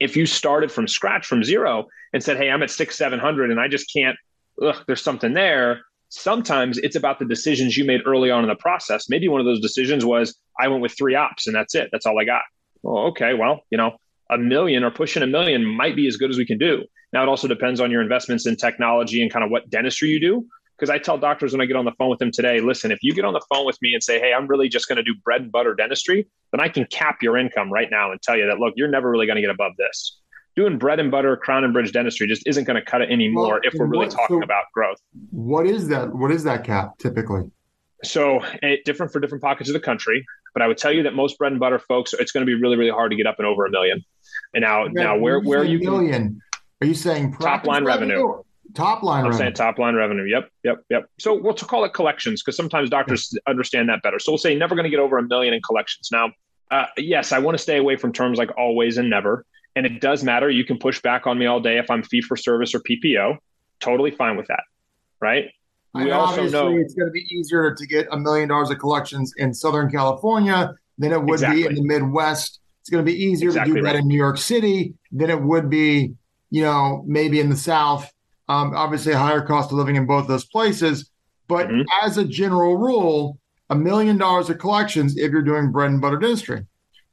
If 0.00 0.16
you 0.16 0.26
started 0.26 0.70
from 0.70 0.86
scratch 0.86 1.26
from 1.26 1.42
zero 1.42 1.86
and 2.12 2.22
said, 2.22 2.36
Hey, 2.36 2.50
I'm 2.50 2.62
at 2.62 2.70
six, 2.70 2.96
700 2.96 3.50
and 3.50 3.58
I 3.58 3.68
just 3.68 3.90
can't, 3.92 4.16
ugh, 4.62 4.76
there's 4.86 5.02
something 5.02 5.32
there 5.32 5.82
sometimes 6.12 6.76
it's 6.78 6.94
about 6.94 7.18
the 7.18 7.24
decisions 7.24 7.76
you 7.76 7.84
made 7.84 8.02
early 8.06 8.30
on 8.30 8.44
in 8.44 8.48
the 8.48 8.54
process. 8.56 9.08
Maybe 9.08 9.28
one 9.28 9.40
of 9.40 9.46
those 9.46 9.60
decisions 9.60 10.04
was 10.04 10.36
I 10.58 10.68
went 10.68 10.82
with 10.82 10.92
three 10.96 11.14
ops 11.14 11.46
and 11.46 11.56
that's 11.56 11.74
it. 11.74 11.88
That's 11.92 12.06
all 12.06 12.18
I 12.18 12.24
got. 12.24 12.42
Oh, 12.84 13.08
okay. 13.08 13.34
Well, 13.34 13.60
you 13.70 13.78
know, 13.78 13.96
a 14.30 14.38
million 14.38 14.84
or 14.84 14.90
pushing 14.90 15.22
a 15.22 15.26
million 15.26 15.64
might 15.64 15.96
be 15.96 16.06
as 16.06 16.16
good 16.16 16.30
as 16.30 16.38
we 16.38 16.46
can 16.46 16.58
do. 16.58 16.84
Now, 17.12 17.22
it 17.22 17.28
also 17.28 17.46
depends 17.46 17.80
on 17.80 17.90
your 17.90 18.00
investments 18.00 18.46
in 18.46 18.56
technology 18.56 19.22
and 19.22 19.30
kind 19.30 19.44
of 19.44 19.50
what 19.50 19.68
dentistry 19.68 20.08
you 20.08 20.20
do. 20.20 20.46
Because 20.78 20.90
I 20.90 20.98
tell 20.98 21.18
doctors 21.18 21.52
when 21.52 21.60
I 21.60 21.66
get 21.66 21.76
on 21.76 21.84
the 21.84 21.92
phone 21.92 22.08
with 22.08 22.18
them 22.18 22.32
today, 22.32 22.60
listen, 22.60 22.90
if 22.90 22.98
you 23.02 23.14
get 23.14 23.24
on 23.24 23.34
the 23.34 23.42
phone 23.52 23.66
with 23.66 23.78
me 23.82 23.92
and 23.92 24.02
say, 24.02 24.18
hey, 24.18 24.32
I'm 24.32 24.48
really 24.48 24.68
just 24.68 24.88
going 24.88 24.96
to 24.96 25.02
do 25.02 25.14
bread 25.22 25.42
and 25.42 25.52
butter 25.52 25.74
dentistry, 25.74 26.26
then 26.50 26.60
I 26.60 26.68
can 26.68 26.86
cap 26.86 27.18
your 27.22 27.36
income 27.36 27.70
right 27.70 27.88
now 27.90 28.10
and 28.10 28.20
tell 28.20 28.36
you 28.36 28.46
that, 28.46 28.58
look, 28.58 28.72
you're 28.76 28.88
never 28.88 29.08
really 29.08 29.26
going 29.26 29.36
to 29.36 29.42
get 29.42 29.50
above 29.50 29.72
this 29.76 30.18
doing 30.56 30.78
bread 30.78 31.00
and 31.00 31.10
butter 31.10 31.36
crown 31.36 31.64
and 31.64 31.72
bridge 31.72 31.92
dentistry 31.92 32.26
just 32.26 32.46
isn't 32.46 32.64
going 32.64 32.76
to 32.76 32.84
cut 32.84 33.00
it 33.00 33.10
anymore 33.10 33.48
well, 33.48 33.60
if 33.62 33.74
we're 33.74 33.86
really 33.86 34.06
what, 34.06 34.14
talking 34.14 34.40
so 34.40 34.42
about 34.42 34.64
growth. 34.74 34.98
What 35.30 35.66
is 35.66 35.88
that? 35.88 36.14
What 36.14 36.30
is 36.30 36.44
that 36.44 36.64
cap 36.64 36.98
typically? 36.98 37.50
So 38.04 38.40
it, 38.62 38.84
different 38.84 39.12
for 39.12 39.20
different 39.20 39.42
pockets 39.42 39.68
of 39.70 39.74
the 39.74 39.80
country, 39.80 40.24
but 40.54 40.62
I 40.62 40.66
would 40.66 40.78
tell 40.78 40.92
you 40.92 41.04
that 41.04 41.14
most 41.14 41.38
bread 41.38 41.52
and 41.52 41.60
butter 41.60 41.78
folks, 41.78 42.12
it's 42.12 42.32
going 42.32 42.46
to 42.46 42.46
be 42.46 42.60
really, 42.60 42.76
really 42.76 42.90
hard 42.90 43.10
to 43.10 43.16
get 43.16 43.26
up 43.26 43.36
and 43.38 43.46
over 43.46 43.66
a 43.66 43.70
million. 43.70 44.04
And 44.54 44.62
now, 44.62 44.84
now 44.84 45.16
where 45.16 45.40
where 45.40 45.60
are 45.60 45.64
you 45.64 45.78
million? 45.78 46.40
Are 46.80 46.86
you 46.86 46.94
saying 46.94 47.34
top 47.34 47.66
line 47.66 47.84
revenue? 47.84 48.14
revenue? 48.16 48.42
Top 48.74 49.02
line. 49.02 49.24
I'm 49.24 49.30
revenue. 49.30 49.38
saying 49.38 49.54
top 49.54 49.78
line 49.78 49.94
revenue. 49.94 50.24
Yep, 50.24 50.50
yep, 50.64 50.84
yep. 50.88 51.10
So 51.18 51.34
we'll 51.34 51.54
call 51.54 51.84
it 51.84 51.92
collections 51.92 52.42
because 52.42 52.56
sometimes 52.56 52.90
doctors 52.90 53.36
understand 53.46 53.88
that 53.88 54.02
better. 54.02 54.18
So 54.18 54.32
we'll 54.32 54.38
say 54.38 54.54
never 54.54 54.74
going 54.74 54.84
to 54.84 54.90
get 54.90 55.00
over 55.00 55.18
a 55.18 55.22
million 55.22 55.54
in 55.54 55.60
collections. 55.62 56.08
Now, 56.10 56.30
uh, 56.70 56.86
yes, 56.96 57.32
I 57.32 57.38
want 57.38 57.56
to 57.56 57.62
stay 57.62 57.76
away 57.76 57.96
from 57.96 58.12
terms 58.12 58.38
like 58.38 58.50
always 58.56 58.96
and 58.98 59.10
never 59.10 59.44
and 59.74 59.86
it 59.86 60.00
does 60.00 60.22
matter. 60.22 60.50
You 60.50 60.64
can 60.64 60.78
push 60.78 61.00
back 61.00 61.26
on 61.26 61.38
me 61.38 61.46
all 61.46 61.60
day 61.60 61.78
if 61.78 61.90
I'm 61.90 62.02
fee 62.02 62.20
for 62.20 62.36
service 62.36 62.74
or 62.74 62.80
PPO. 62.80 63.38
Totally 63.80 64.10
fine 64.10 64.36
with 64.36 64.46
that. 64.48 64.64
Right. 65.20 65.50
We 65.94 66.10
also 66.10 66.48
know 66.48 66.76
it's 66.76 66.94
going 66.94 67.08
to 67.08 67.12
be 67.12 67.26
easier 67.30 67.74
to 67.74 67.86
get 67.86 68.08
a 68.10 68.16
million 68.16 68.48
dollars 68.48 68.70
of 68.70 68.78
collections 68.78 69.34
in 69.36 69.52
Southern 69.52 69.90
California 69.90 70.74
than 70.98 71.12
it 71.12 71.22
would 71.22 71.34
exactly. 71.34 71.62
be 71.62 71.68
in 71.68 71.74
the 71.74 71.82
Midwest. 71.82 72.60
It's 72.80 72.90
going 72.90 73.04
to 73.04 73.10
be 73.10 73.16
easier 73.16 73.48
exactly 73.48 73.74
to 73.74 73.80
do 73.80 73.84
right. 73.84 73.92
that 73.92 73.98
in 73.98 74.08
New 74.08 74.16
York 74.16 74.38
City 74.38 74.94
than 75.12 75.28
it 75.28 75.40
would 75.40 75.68
be, 75.68 76.14
you 76.50 76.62
know, 76.62 77.04
maybe 77.06 77.40
in 77.40 77.50
the 77.50 77.56
South. 77.56 78.10
Um, 78.48 78.74
obviously, 78.74 79.12
a 79.12 79.18
higher 79.18 79.42
cost 79.42 79.70
of 79.70 79.78
living 79.78 79.96
in 79.96 80.06
both 80.06 80.26
those 80.26 80.46
places. 80.46 81.10
But 81.46 81.68
mm-hmm. 81.68 81.82
as 82.02 82.16
a 82.16 82.24
general 82.24 82.76
rule, 82.76 83.38
a 83.68 83.74
million 83.74 84.16
dollars 84.16 84.48
of 84.48 84.58
collections 84.58 85.16
if 85.16 85.30
you're 85.30 85.42
doing 85.42 85.70
bread 85.70 85.90
and 85.90 86.00
butter 86.00 86.18
dentistry. 86.18 86.66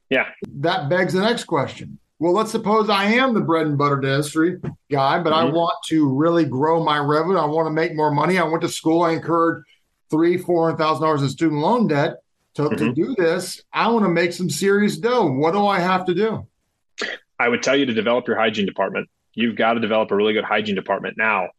Yeah. 0.09 0.27
That 0.55 0.89
begs 0.89 1.13
the 1.13 1.21
next 1.21 1.43
question 1.43 1.99
well, 2.19 2.33
let's 2.33 2.51
suppose 2.51 2.89
I 2.89 3.05
am 3.05 3.33
the 3.33 3.39
bread 3.39 3.65
and 3.65 3.77
butter 3.77 3.95
dentistry 3.95 4.57
guy, 4.91 5.19
but 5.19 5.31
mm-hmm. 5.31 5.47
I 5.47 5.51
want 5.51 5.75
to 5.87 6.13
really 6.13 6.43
grow 6.43 6.83
my 6.83 6.99
revenue. 6.99 7.37
I 7.37 7.45
want 7.45 7.67
to 7.67 7.71
make 7.71 7.95
more 7.95 8.11
money. 8.11 8.37
I 8.37 8.43
went 8.43 8.61
to 8.61 8.69
school. 8.69 9.03
I 9.03 9.13
incurred 9.13 9.63
three, 10.09 10.37
four 10.37 10.65
hundred 10.65 10.77
thousand 10.77 11.03
dollars 11.03 11.21
in 11.21 11.29
student 11.29 11.61
loan 11.61 11.87
debt. 11.87 12.17
To, 12.55 12.63
mm-hmm. 12.63 12.75
to 12.75 12.93
do 12.93 13.15
this, 13.17 13.61
I 13.71 13.89
want 13.89 14.03
to 14.03 14.09
make 14.09 14.33
some 14.33 14.49
serious 14.49 14.97
dough. 14.97 15.31
What 15.31 15.53
do 15.53 15.65
I 15.65 15.79
have 15.79 16.05
to 16.05 16.13
do? 16.13 16.45
I 17.39 17.47
would 17.47 17.63
tell 17.63 17.77
you 17.77 17.85
to 17.85 17.93
develop 17.93 18.27
your 18.27 18.37
hygiene 18.37 18.65
department. 18.65 19.07
You've 19.33 19.55
got 19.55 19.73
to 19.73 19.79
develop 19.79 20.11
a 20.11 20.15
really 20.15 20.33
good 20.33 20.43
hygiene 20.43 20.75
department. 20.75 21.17
Now, 21.17 21.49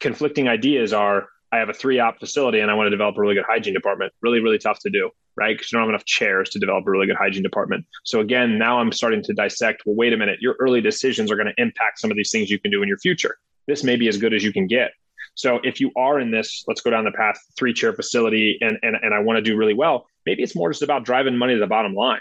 conflicting 0.00 0.48
ideas 0.48 0.92
are 0.92 1.28
I 1.50 1.58
have 1.58 1.70
a 1.70 1.72
three 1.72 1.98
op 1.98 2.18
facility 2.18 2.60
and 2.60 2.70
I 2.70 2.74
want 2.74 2.88
to 2.88 2.90
develop 2.90 3.16
a 3.16 3.20
really 3.20 3.36
good 3.36 3.46
hygiene 3.48 3.72
department. 3.72 4.12
Really, 4.20 4.40
really 4.40 4.58
tough 4.58 4.80
to 4.80 4.90
do 4.90 5.10
right? 5.36 5.56
Because 5.56 5.72
you 5.72 5.76
don't 5.76 5.86
have 5.86 5.90
enough 5.94 6.04
chairs 6.04 6.50
to 6.50 6.58
develop 6.58 6.86
a 6.86 6.90
really 6.90 7.06
good 7.06 7.16
hygiene 7.16 7.42
department. 7.42 7.84
So 8.04 8.20
again, 8.20 8.58
now 8.58 8.78
I'm 8.78 8.92
starting 8.92 9.22
to 9.22 9.34
dissect. 9.34 9.82
Well, 9.84 9.96
wait 9.96 10.12
a 10.12 10.16
minute. 10.16 10.38
Your 10.40 10.56
early 10.60 10.80
decisions 10.80 11.30
are 11.30 11.36
going 11.36 11.48
to 11.48 11.62
impact 11.62 11.98
some 12.00 12.10
of 12.10 12.16
these 12.16 12.30
things 12.30 12.50
you 12.50 12.58
can 12.58 12.70
do 12.70 12.82
in 12.82 12.88
your 12.88 12.98
future. 12.98 13.36
This 13.66 13.82
may 13.82 13.96
be 13.96 14.08
as 14.08 14.16
good 14.16 14.34
as 14.34 14.44
you 14.44 14.52
can 14.52 14.66
get. 14.66 14.92
So 15.34 15.60
if 15.64 15.80
you 15.80 15.90
are 15.96 16.20
in 16.20 16.30
this, 16.30 16.64
let's 16.68 16.80
go 16.80 16.90
down 16.90 17.04
the 17.04 17.10
path, 17.10 17.38
three 17.56 17.72
chair 17.72 17.92
facility, 17.92 18.58
and 18.60 18.78
and 18.82 18.96
and 19.02 19.12
I 19.12 19.18
want 19.18 19.36
to 19.36 19.42
do 19.42 19.56
really 19.56 19.74
well. 19.74 20.06
Maybe 20.26 20.42
it's 20.42 20.54
more 20.54 20.70
just 20.70 20.82
about 20.82 21.04
driving 21.04 21.36
money 21.36 21.54
to 21.54 21.60
the 21.60 21.66
bottom 21.66 21.94
line. 21.94 22.20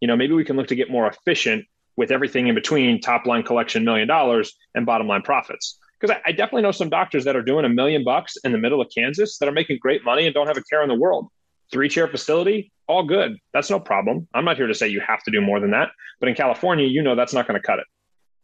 You 0.00 0.08
know, 0.08 0.16
maybe 0.16 0.34
we 0.34 0.44
can 0.44 0.56
look 0.56 0.68
to 0.68 0.74
get 0.74 0.90
more 0.90 1.06
efficient 1.06 1.66
with 1.96 2.10
everything 2.10 2.48
in 2.48 2.54
between 2.54 3.00
top 3.00 3.26
line 3.26 3.42
collection 3.42 3.84
million 3.84 4.08
dollars 4.08 4.54
and 4.74 4.86
bottom 4.86 5.06
line 5.06 5.22
profits. 5.22 5.78
Because 6.00 6.16
I, 6.16 6.30
I 6.30 6.32
definitely 6.32 6.62
know 6.62 6.72
some 6.72 6.88
doctors 6.88 7.24
that 7.24 7.36
are 7.36 7.42
doing 7.42 7.64
a 7.64 7.68
million 7.68 8.02
bucks 8.02 8.36
in 8.44 8.52
the 8.52 8.58
middle 8.58 8.80
of 8.80 8.88
Kansas 8.94 9.38
that 9.38 9.48
are 9.48 9.52
making 9.52 9.78
great 9.80 10.04
money 10.04 10.26
and 10.26 10.34
don't 10.34 10.46
have 10.46 10.56
a 10.56 10.62
care 10.62 10.82
in 10.82 10.88
the 10.88 10.94
world 10.94 11.28
three 11.72 11.88
chair 11.88 12.08
facility, 12.08 12.72
all 12.86 13.04
good. 13.04 13.36
That's 13.52 13.70
no 13.70 13.80
problem. 13.80 14.28
I'm 14.34 14.44
not 14.44 14.56
here 14.56 14.66
to 14.66 14.74
say 14.74 14.88
you 14.88 15.00
have 15.00 15.22
to 15.24 15.30
do 15.30 15.40
more 15.40 15.60
than 15.60 15.70
that. 15.70 15.90
But 16.20 16.28
in 16.28 16.34
California, 16.34 16.86
you 16.86 17.02
know 17.02 17.14
that's 17.14 17.34
not 17.34 17.46
going 17.46 17.60
to 17.60 17.66
cut 17.66 17.78
it. 17.78 17.86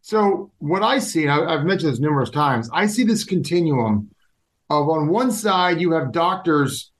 So, 0.01 0.51
what 0.57 0.81
I 0.81 0.99
see, 0.99 1.23
and 1.23 1.31
I've 1.31 1.63
mentioned 1.63 1.93
this 1.93 1.99
numerous 1.99 2.31
times, 2.31 2.69
I 2.73 2.87
see 2.87 3.03
this 3.03 3.23
continuum 3.23 4.09
of 4.69 4.89
on 4.89 5.09
one 5.09 5.31
side, 5.31 5.79
you 5.79 5.91
have 5.91 6.11
doctors 6.11 6.91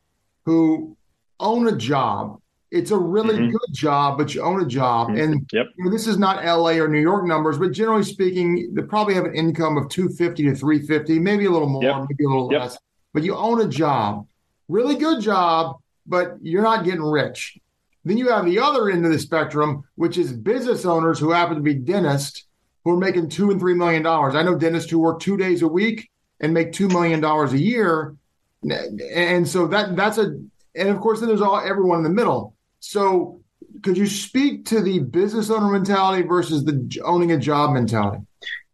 who 0.45 0.95
own 1.39 1.67
a 1.67 1.75
job 1.75 2.41
it's 2.71 2.91
a 2.91 2.97
really 2.97 3.35
mm-hmm. 3.35 3.51
good 3.51 3.73
job, 3.73 4.17
but 4.17 4.33
you 4.33 4.41
own 4.41 4.61
a 4.61 4.65
job. 4.65 5.09
Mm-hmm. 5.09 5.19
And 5.19 5.49
yep. 5.51 5.67
you 5.77 5.85
know, 5.85 5.91
this 5.91 6.07
is 6.07 6.17
not 6.17 6.43
LA 6.43 6.71
or 6.71 6.87
New 6.87 7.01
York 7.01 7.25
numbers, 7.25 7.57
but 7.57 7.73
generally 7.73 8.03
speaking, 8.03 8.73
they 8.73 8.81
probably 8.81 9.13
have 9.13 9.25
an 9.25 9.35
income 9.35 9.77
of 9.77 9.89
250 9.89 10.43
to 10.43 10.55
350, 10.55 11.19
maybe 11.19 11.45
a 11.45 11.51
little 11.51 11.67
more, 11.67 11.83
yep. 11.83 11.97
maybe 12.09 12.23
a 12.23 12.29
little 12.29 12.51
yep. 12.51 12.61
less. 12.61 12.77
But 13.13 13.23
you 13.23 13.35
own 13.35 13.59
a 13.61 13.67
job. 13.67 14.25
Really 14.69 14.95
good 14.95 15.21
job, 15.21 15.75
but 16.11 16.35
you're 16.41 16.61
not 16.61 16.85
getting 16.85 17.01
rich. 17.01 17.57
Then 18.05 18.17
you 18.17 18.29
have 18.29 18.45
the 18.45 18.59
other 18.59 18.89
end 18.89 19.05
of 19.05 19.11
the 19.11 19.19
spectrum, 19.19 19.83
which 19.95 20.17
is 20.17 20.31
business 20.33 20.85
owners 20.85 21.19
who 21.19 21.31
happen 21.31 21.55
to 21.55 21.61
be 21.61 21.73
dentists 21.73 22.45
who 22.83 22.91
are 22.91 22.97
making 22.97 23.29
two 23.29 23.49
and 23.51 23.59
three 23.59 23.75
million 23.75 24.03
dollars. 24.03 24.35
I 24.35 24.43
know 24.43 24.55
dentists 24.55 24.91
who 24.91 24.99
work 24.99 25.19
two 25.19 25.37
days 25.37 25.61
a 25.61 25.67
week 25.67 26.09
and 26.39 26.53
make 26.53 26.71
two 26.71 26.87
million 26.87 27.19
dollars 27.19 27.53
a 27.53 27.59
year. 27.59 28.15
And 28.63 29.47
so 29.47 29.67
that 29.67 29.95
that's 29.95 30.19
a 30.19 30.39
and 30.75 30.89
of 30.89 30.99
course 30.99 31.19
then 31.19 31.29
there's 31.29 31.41
all 31.41 31.59
everyone 31.59 31.97
in 31.97 32.03
the 32.03 32.09
middle 32.09 32.55
so, 32.81 33.41
could 33.83 33.95
you 33.95 34.07
speak 34.07 34.65
to 34.65 34.81
the 34.81 34.99
business 34.99 35.49
owner 35.49 35.71
mentality 35.71 36.23
versus 36.23 36.65
the 36.65 37.01
owning 37.05 37.31
a 37.31 37.37
job 37.37 37.71
mentality? 37.71 38.23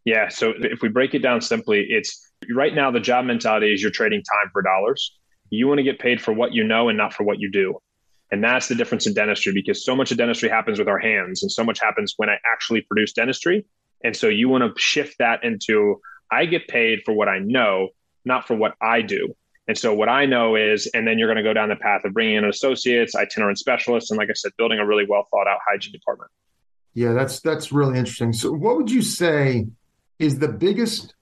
Yeah. 0.05 0.29
So, 0.29 0.53
if 0.57 0.81
we 0.81 0.89
break 0.89 1.13
it 1.13 1.19
down 1.19 1.41
simply, 1.41 1.85
it's 1.89 2.31
right 2.55 2.73
now 2.73 2.89
the 2.89 3.01
job 3.01 3.25
mentality 3.25 3.73
is 3.73 3.81
you're 3.81 3.91
trading 3.91 4.23
time 4.23 4.49
for 4.51 4.61
dollars. 4.61 5.13
You 5.49 5.67
want 5.67 5.79
to 5.79 5.83
get 5.83 5.99
paid 5.99 6.21
for 6.21 6.33
what 6.33 6.53
you 6.53 6.63
know 6.63 6.89
and 6.89 6.97
not 6.97 7.13
for 7.13 7.23
what 7.23 7.39
you 7.39 7.51
do. 7.51 7.79
And 8.31 8.43
that's 8.43 8.67
the 8.67 8.75
difference 8.75 9.07
in 9.07 9.13
dentistry 9.13 9.53
because 9.53 9.85
so 9.85 9.95
much 9.95 10.11
of 10.11 10.17
dentistry 10.17 10.49
happens 10.49 10.79
with 10.79 10.87
our 10.87 10.99
hands 10.99 11.43
and 11.43 11.51
so 11.51 11.63
much 11.63 11.79
happens 11.79 12.13
when 12.17 12.29
I 12.29 12.37
actually 12.45 12.81
produce 12.81 13.13
dentistry. 13.13 13.65
And 14.03 14.15
so 14.15 14.27
you 14.27 14.49
want 14.49 14.63
to 14.63 14.79
shift 14.79 15.15
that 15.19 15.43
into 15.43 16.01
I 16.31 16.45
get 16.45 16.67
paid 16.67 16.99
for 17.05 17.13
what 17.13 17.29
I 17.29 17.39
know, 17.39 17.89
not 18.25 18.45
for 18.47 18.55
what 18.55 18.73
I 18.81 19.01
do. 19.01 19.33
And 19.67 19.77
so 19.77 19.93
what 19.93 20.09
I 20.09 20.25
know 20.25 20.55
is, 20.55 20.87
and 20.93 21.07
then 21.07 21.19
you're 21.19 21.27
going 21.27 21.43
to 21.43 21.49
go 21.49 21.53
down 21.53 21.69
the 21.69 21.75
path 21.75 22.05
of 22.05 22.13
bringing 22.13 22.35
in 22.35 22.45
associates, 22.45 23.15
itinerant 23.15 23.59
specialists, 23.59 24.11
and 24.11 24.17
like 24.17 24.29
I 24.29 24.33
said, 24.33 24.51
building 24.57 24.79
a 24.79 24.85
really 24.85 25.05
well 25.07 25.27
thought 25.29 25.47
out 25.47 25.59
hygiene 25.67 25.91
department. 25.91 26.31
Yeah, 26.93 27.13
that's 27.13 27.41
that's 27.41 27.71
really 27.71 27.99
interesting. 27.99 28.33
So, 28.33 28.51
what 28.51 28.77
would 28.77 28.89
you 28.89 29.01
say 29.01 29.67
is 30.19 30.39
the 30.39 30.47
biggest 30.47 31.13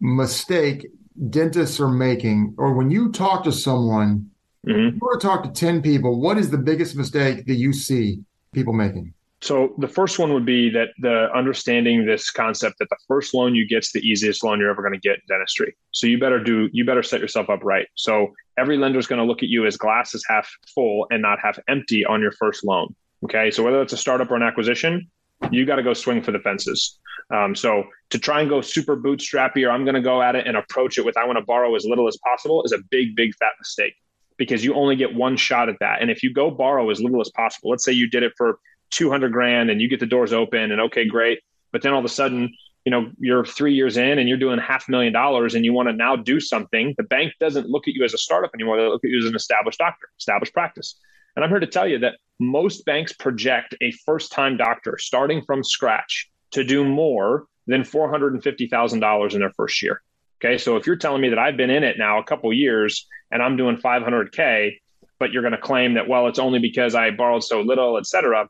mistake 0.00 0.86
dentists 1.30 1.80
are 1.80 1.88
making, 1.88 2.54
or 2.58 2.74
when 2.74 2.90
you 2.90 3.10
talk 3.12 3.44
to 3.44 3.52
someone, 3.52 4.30
mm-hmm. 4.66 4.94
you 4.94 4.98
want 5.00 5.20
to 5.20 5.26
talk 5.26 5.42
to 5.42 5.50
ten 5.50 5.82
people, 5.82 6.20
what 6.20 6.38
is 6.38 6.50
the 6.50 6.58
biggest 6.58 6.96
mistake 6.96 7.46
that 7.46 7.54
you 7.54 7.72
see 7.72 8.20
people 8.52 8.72
making? 8.72 9.14
So 9.40 9.74
the 9.78 9.86
first 9.86 10.18
one 10.18 10.32
would 10.32 10.44
be 10.44 10.68
that 10.70 10.88
the 10.98 11.28
understanding 11.32 12.04
this 12.04 12.28
concept 12.28 12.78
that 12.80 12.88
the 12.90 12.96
first 13.06 13.34
loan 13.34 13.54
you 13.54 13.68
get 13.68 13.84
is 13.84 13.92
the 13.92 14.00
easiest 14.00 14.42
loan 14.42 14.58
you're 14.58 14.70
ever 14.70 14.82
going 14.82 14.94
to 14.94 15.00
get 15.00 15.16
in 15.16 15.22
dentistry. 15.28 15.76
So 15.92 16.08
you 16.08 16.18
better 16.18 16.42
do 16.42 16.68
you 16.72 16.84
better 16.84 17.04
set 17.04 17.20
yourself 17.20 17.48
up 17.48 17.62
right. 17.62 17.86
So 17.94 18.34
every 18.58 18.76
lender 18.76 18.98
is 18.98 19.06
going 19.06 19.20
to 19.20 19.24
look 19.24 19.44
at 19.44 19.48
you 19.48 19.64
as 19.64 19.76
glass 19.76 20.12
is 20.14 20.24
half 20.28 20.50
full 20.74 21.06
and 21.10 21.22
not 21.22 21.38
half 21.40 21.58
empty 21.68 22.04
on 22.04 22.20
your 22.20 22.32
first 22.32 22.64
loan. 22.64 22.94
Okay, 23.24 23.50
so 23.50 23.62
whether 23.62 23.80
it's 23.82 23.92
a 23.92 23.96
startup 23.96 24.30
or 24.30 24.36
an 24.36 24.42
acquisition, 24.42 25.08
you 25.50 25.64
got 25.64 25.76
to 25.76 25.82
go 25.82 25.94
swing 25.94 26.22
for 26.22 26.32
the 26.32 26.38
fences. 26.38 26.98
Um, 27.30 27.54
so 27.54 27.84
to 28.10 28.18
try 28.18 28.40
and 28.40 28.48
go 28.48 28.60
super 28.60 28.96
bootstrappy 28.96 29.66
or 29.66 29.70
I'm 29.70 29.84
going 29.84 29.94
to 29.94 30.00
go 30.00 30.22
at 30.22 30.34
it 30.34 30.46
and 30.46 30.56
approach 30.56 30.98
it 30.98 31.04
with 31.04 31.16
I 31.16 31.26
want 31.26 31.38
to 31.38 31.44
borrow 31.44 31.74
as 31.74 31.84
little 31.84 32.08
as 32.08 32.16
possible 32.24 32.62
is 32.64 32.72
a 32.72 32.78
big 32.90 33.14
big 33.14 33.34
fat 33.36 33.52
mistake 33.58 33.94
because 34.38 34.64
you 34.64 34.74
only 34.74 34.96
get 34.96 35.14
one 35.14 35.36
shot 35.36 35.68
at 35.68 35.76
that. 35.80 36.00
And 36.00 36.10
if 36.10 36.22
you 36.22 36.32
go 36.32 36.50
borrow 36.50 36.88
as 36.90 37.00
little 37.00 37.20
as 37.20 37.30
possible, 37.30 37.70
let's 37.70 37.84
say 37.84 37.92
you 37.92 38.08
did 38.08 38.22
it 38.22 38.32
for 38.36 38.58
200 38.90 39.32
grand 39.32 39.68
and 39.68 39.80
you 39.80 39.88
get 39.88 40.00
the 40.00 40.06
doors 40.06 40.32
open 40.32 40.70
and 40.70 40.80
okay, 40.80 41.06
great. 41.06 41.40
But 41.72 41.82
then 41.82 41.92
all 41.92 41.98
of 41.98 42.04
a 42.04 42.08
sudden, 42.08 42.54
you 42.84 42.90
know, 42.90 43.10
you're 43.18 43.44
three 43.44 43.74
years 43.74 43.98
in 43.98 44.18
and 44.18 44.28
you're 44.28 44.38
doing 44.38 44.58
half 44.58 44.88
a 44.88 44.90
million 44.90 45.12
dollars 45.12 45.54
and 45.54 45.64
you 45.64 45.74
want 45.74 45.88
to 45.88 45.92
now 45.92 46.16
do 46.16 46.40
something. 46.40 46.94
The 46.96 47.02
bank 47.02 47.34
doesn't 47.38 47.68
look 47.68 47.86
at 47.86 47.94
you 47.94 48.04
as 48.04 48.14
a 48.14 48.18
startup 48.18 48.52
anymore. 48.54 48.78
They 48.78 48.86
look 48.86 49.04
at 49.04 49.10
you 49.10 49.18
as 49.18 49.26
an 49.26 49.36
established 49.36 49.78
doctor, 49.78 50.08
established 50.18 50.54
practice. 50.54 50.98
And 51.36 51.44
I'm 51.44 51.50
here 51.50 51.60
to 51.60 51.66
tell 51.66 51.86
you 51.86 51.98
that 52.00 52.16
most 52.38 52.84
banks 52.84 53.12
project 53.12 53.74
a 53.80 53.92
first 54.04 54.32
time 54.32 54.56
doctor 54.56 54.96
starting 54.98 55.42
from 55.42 55.64
scratch 55.64 56.30
to 56.52 56.64
do 56.64 56.84
more 56.84 57.46
than 57.66 57.82
$450,000 57.82 59.34
in 59.34 59.40
their 59.40 59.52
first 59.52 59.82
year. 59.82 60.00
Okay. 60.40 60.56
So 60.56 60.76
if 60.76 60.86
you're 60.86 60.96
telling 60.96 61.20
me 61.20 61.28
that 61.30 61.38
I've 61.38 61.56
been 61.56 61.70
in 61.70 61.82
it 61.82 61.98
now 61.98 62.18
a 62.18 62.24
couple 62.24 62.52
years 62.52 63.06
and 63.30 63.42
I'm 63.42 63.56
doing 63.56 63.76
500K, 63.76 64.78
but 65.18 65.32
you're 65.32 65.42
going 65.42 65.52
to 65.52 65.58
claim 65.58 65.94
that, 65.94 66.08
well, 66.08 66.28
it's 66.28 66.38
only 66.38 66.60
because 66.60 66.94
I 66.94 67.10
borrowed 67.10 67.42
so 67.42 67.60
little, 67.60 67.98
et 67.98 68.06
cetera 68.06 68.48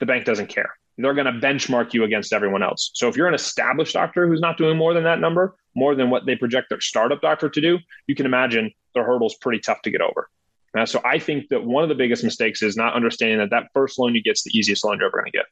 the 0.00 0.06
bank 0.06 0.24
doesn't 0.24 0.48
care. 0.48 0.70
They're 0.96 1.14
going 1.14 1.32
to 1.32 1.46
benchmark 1.46 1.94
you 1.94 2.02
against 2.04 2.32
everyone 2.32 2.62
else. 2.62 2.90
So 2.94 3.08
if 3.08 3.16
you're 3.16 3.28
an 3.28 3.34
established 3.34 3.94
doctor 3.94 4.26
who's 4.26 4.40
not 4.40 4.56
doing 4.56 4.76
more 4.76 4.94
than 4.94 5.04
that 5.04 5.20
number, 5.20 5.54
more 5.76 5.94
than 5.94 6.10
what 6.10 6.26
they 6.26 6.34
project 6.34 6.70
their 6.70 6.80
startup 6.80 7.20
doctor 7.20 7.48
to 7.48 7.60
do, 7.60 7.78
you 8.08 8.16
can 8.16 8.26
imagine 8.26 8.72
the 8.94 9.02
hurdle's 9.02 9.36
pretty 9.36 9.60
tough 9.60 9.80
to 9.82 9.90
get 9.90 10.00
over. 10.00 10.28
Uh, 10.76 10.86
so 10.86 11.00
I 11.04 11.18
think 11.18 11.48
that 11.48 11.64
one 11.64 11.82
of 11.82 11.88
the 11.88 11.94
biggest 11.94 12.24
mistakes 12.24 12.62
is 12.62 12.76
not 12.76 12.94
understanding 12.94 13.38
that 13.38 13.50
that 13.50 13.68
first 13.72 13.98
loan 13.98 14.14
you 14.14 14.22
get 14.22 14.32
is 14.32 14.42
the 14.42 14.56
easiest 14.56 14.84
loan 14.84 14.98
you're 14.98 15.06
ever 15.06 15.18
going 15.18 15.30
to 15.32 15.38
get. 15.38 15.46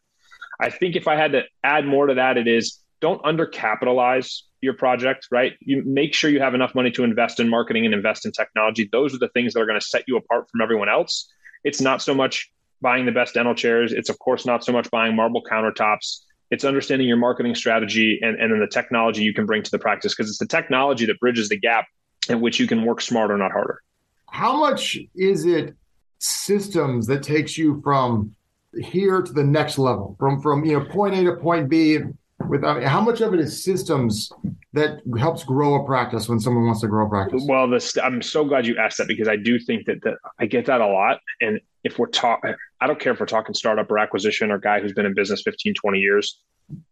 I 0.61 0.71
think 0.71 0.97
if 0.97 1.09
I 1.09 1.17
had 1.17 1.33
to 1.33 1.43
add 1.63 1.87
more 1.87 2.07
to 2.07 2.15
that, 2.15 2.37
it 2.37 2.47
is 2.47 2.79
don't 3.01 3.23
undercapitalize 3.23 4.43
your 4.63 4.75
project, 4.75 5.29
right? 5.31 5.55
You 5.61 5.83
make 5.85 6.15
sure 6.15 6.31
you 6.31 6.41
have 6.41 6.55
enough 6.55 6.75
money 6.75 6.91
to 6.93 7.05
invest 7.05 7.41
in 7.41 7.49
marketing 7.49 7.85
and 7.85 7.95
invest 7.95 8.25
in 8.25 8.33
technology. 8.33 8.89
Those 8.91 9.15
are 9.15 9.19
the 9.19 9.29
things 9.29 9.53
that 9.53 9.61
are 9.61 9.67
going 9.67 9.79
to 9.79 9.87
set 9.87 10.05
you 10.07 10.17
apart 10.17 10.49
from 10.51 10.61
everyone 10.61 10.89
else. 10.89 11.31
It's 11.65 11.81
not 11.81 12.01
so 12.03 12.15
much 12.15 12.51
buying 12.81 13.07
the 13.07 13.13
best 13.13 13.35
dental 13.35 13.55
chairs. 13.55 13.93
It's 13.93 14.09
of 14.09 14.19
course 14.19 14.47
not 14.47 14.65
so 14.65 14.73
much 14.73 14.91
buying 14.91 15.15
marble 15.15 15.43
countertops. 15.43 16.21
It's 16.51 16.65
understanding 16.65 17.09
your 17.09 17.17
marketing 17.17 17.55
strategy 17.55 18.21
and, 18.23 18.41
and 18.41 18.53
then 18.53 18.61
the 18.61 18.69
technology 18.69 19.23
you 19.23 19.35
can 19.35 19.47
bring 19.47 19.63
to 19.63 19.71
the 19.71 19.79
practice 19.79 20.15
because 20.15 20.31
it's 20.31 20.39
the 20.39 20.47
technology 20.47 21.07
that 21.07 21.19
bridges 21.19 21.49
the 21.49 21.59
gap 21.59 21.87
in 22.29 22.41
which 22.41 22.61
you 22.61 22.67
can 22.67 22.85
work 22.85 23.01
smarter, 23.01 23.37
not 23.37 23.53
harder. 23.53 23.83
How 24.37 24.55
much 24.59 24.99
is 25.15 25.47
it 25.47 25.75
systems 26.19 27.07
that 27.07 27.23
takes 27.23 27.57
you 27.57 27.81
from 27.83 28.37
here 28.79 29.23
to 29.23 29.33
the 29.33 29.43
next 29.43 29.79
level, 29.79 30.15
from 30.19 30.43
from 30.43 30.63
you 30.63 30.79
know 30.79 30.85
point 30.85 31.15
A 31.15 31.25
to 31.25 31.37
point 31.37 31.71
B 31.71 32.01
with 32.47 32.63
I 32.63 32.75
mean, 32.75 32.83
how 32.83 33.01
much 33.01 33.23
of 33.23 33.33
it 33.33 33.41
is 33.41 33.65
systems 33.65 34.31
that 34.75 35.01
helps 35.19 35.43
grow 35.43 35.77
a 35.77 35.87
practice 35.87 36.29
when 36.29 36.39
someone 36.39 36.67
wants 36.67 36.83
to 36.83 36.87
grow 36.87 37.07
a 37.07 37.09
practice? 37.09 37.45
Well, 37.49 37.67
this 37.67 37.97
I'm 37.97 38.21
so 38.21 38.45
glad 38.45 38.67
you 38.67 38.77
asked 38.77 38.99
that 38.99 39.09
because 39.09 39.27
I 39.27 39.37
do 39.37 39.59
think 39.59 39.87
that, 39.87 40.03
that 40.03 40.19
I 40.39 40.45
get 40.45 40.67
that 40.67 40.83
a 40.83 40.87
lot. 40.87 41.19
And 41.41 41.59
if 41.83 41.99
we're 41.99 42.09
talking, 42.09 42.55
I 42.83 42.87
don't 42.87 43.01
care 43.01 43.15
if 43.15 43.21
we're 43.21 43.25
talking 43.25 43.55
startup 43.55 43.91
or 43.91 43.99
acquisition 43.99 44.51
or 44.51 44.59
guy 44.59 44.81
who's 44.81 44.93
been 44.93 45.07
in 45.07 45.15
business 45.15 45.41
15, 45.47 45.73
20 45.73 45.99
years. 45.99 46.43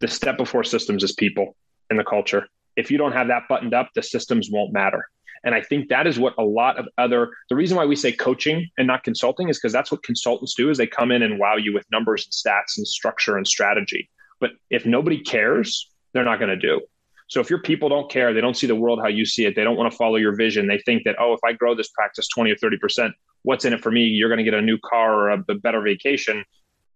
The 0.01 0.09
step 0.09 0.39
before 0.39 0.65
systems 0.65 1.05
is 1.05 1.13
people 1.13 1.57
and 1.91 1.99
the 1.99 2.05
culture. 2.05 2.47
If 2.75 2.91
you 2.91 2.97
don't 2.97 3.13
have 3.13 3.29
that 3.29 3.43
buttoned 3.51 3.75
up, 3.75 3.91
the 3.95 4.03
systems 4.03 4.49
won't 4.51 4.73
matter. 4.73 5.05
And 5.45 5.55
I 5.55 5.61
think 5.61 5.89
that 5.89 6.07
is 6.07 6.19
what 6.19 6.35
a 6.39 6.43
lot 6.43 6.79
of 6.79 6.89
other 6.97 7.31
the 7.51 7.57
reason 7.57 7.77
why 7.77 7.85
we 7.85 7.97
say 7.97 8.13
coaching 8.13 8.69
and 8.79 8.87
not 8.87 9.05
consulting 9.05 9.49
is 9.49 9.59
because 9.59 9.73
that's 9.73 9.93
what 9.93 10.03
consultants 10.03 10.55
do 10.55 10.71
is 10.71 10.79
they 10.79 10.87
come 10.87 11.13
in 11.13 11.23
and 11.23 11.39
wow 11.39 11.57
you 11.57 11.75
with 11.75 11.85
numbers 11.93 12.27
and 12.27 12.33
stats 12.33 12.79
and 12.79 12.87
structure 12.87 13.37
and 13.37 13.47
strategy. 13.47 14.09
But 14.41 14.53
if 14.71 14.87
nobody 14.87 15.21
cares, 15.21 15.91
they're 16.13 16.25
not 16.25 16.39
going 16.39 16.51
to 16.51 16.57
do. 16.57 16.81
So 17.29 17.41
if 17.41 17.51
your 17.51 17.61
people 17.61 17.89
don't 17.89 18.11
care, 18.11 18.33
they 18.33 18.41
don't 18.41 18.57
see 18.57 18.67
the 18.67 18.77
world 18.77 19.01
how 19.03 19.09
you 19.09 19.25
see 19.25 19.47
it, 19.47 19.57
they 19.57 19.65
don't 19.65 19.77
want 19.77 19.91
to 19.91 19.97
follow 19.97 20.17
your 20.17 20.37
vision. 20.37 20.67
They 20.67 20.79
think 20.79 21.05
that, 21.05 21.17
oh, 21.19 21.33
if 21.33 21.41
I 21.45 21.53
grow 21.53 21.75
this 21.75 21.89
practice 21.89 22.29
20 22.29 22.51
or 22.51 22.57
30%, 22.57 23.13
what's 23.43 23.65
in 23.65 23.73
it 23.73 23.83
for 23.83 23.91
me? 23.91 24.03
You're 24.03 24.29
going 24.29 24.39
to 24.39 24.45
get 24.45 24.55
a 24.55 24.63
new 24.63 24.79
car 24.85 25.15
or 25.15 25.31
a, 25.31 25.45
a 25.49 25.55
better 25.55 25.81
vacation. 25.81 26.45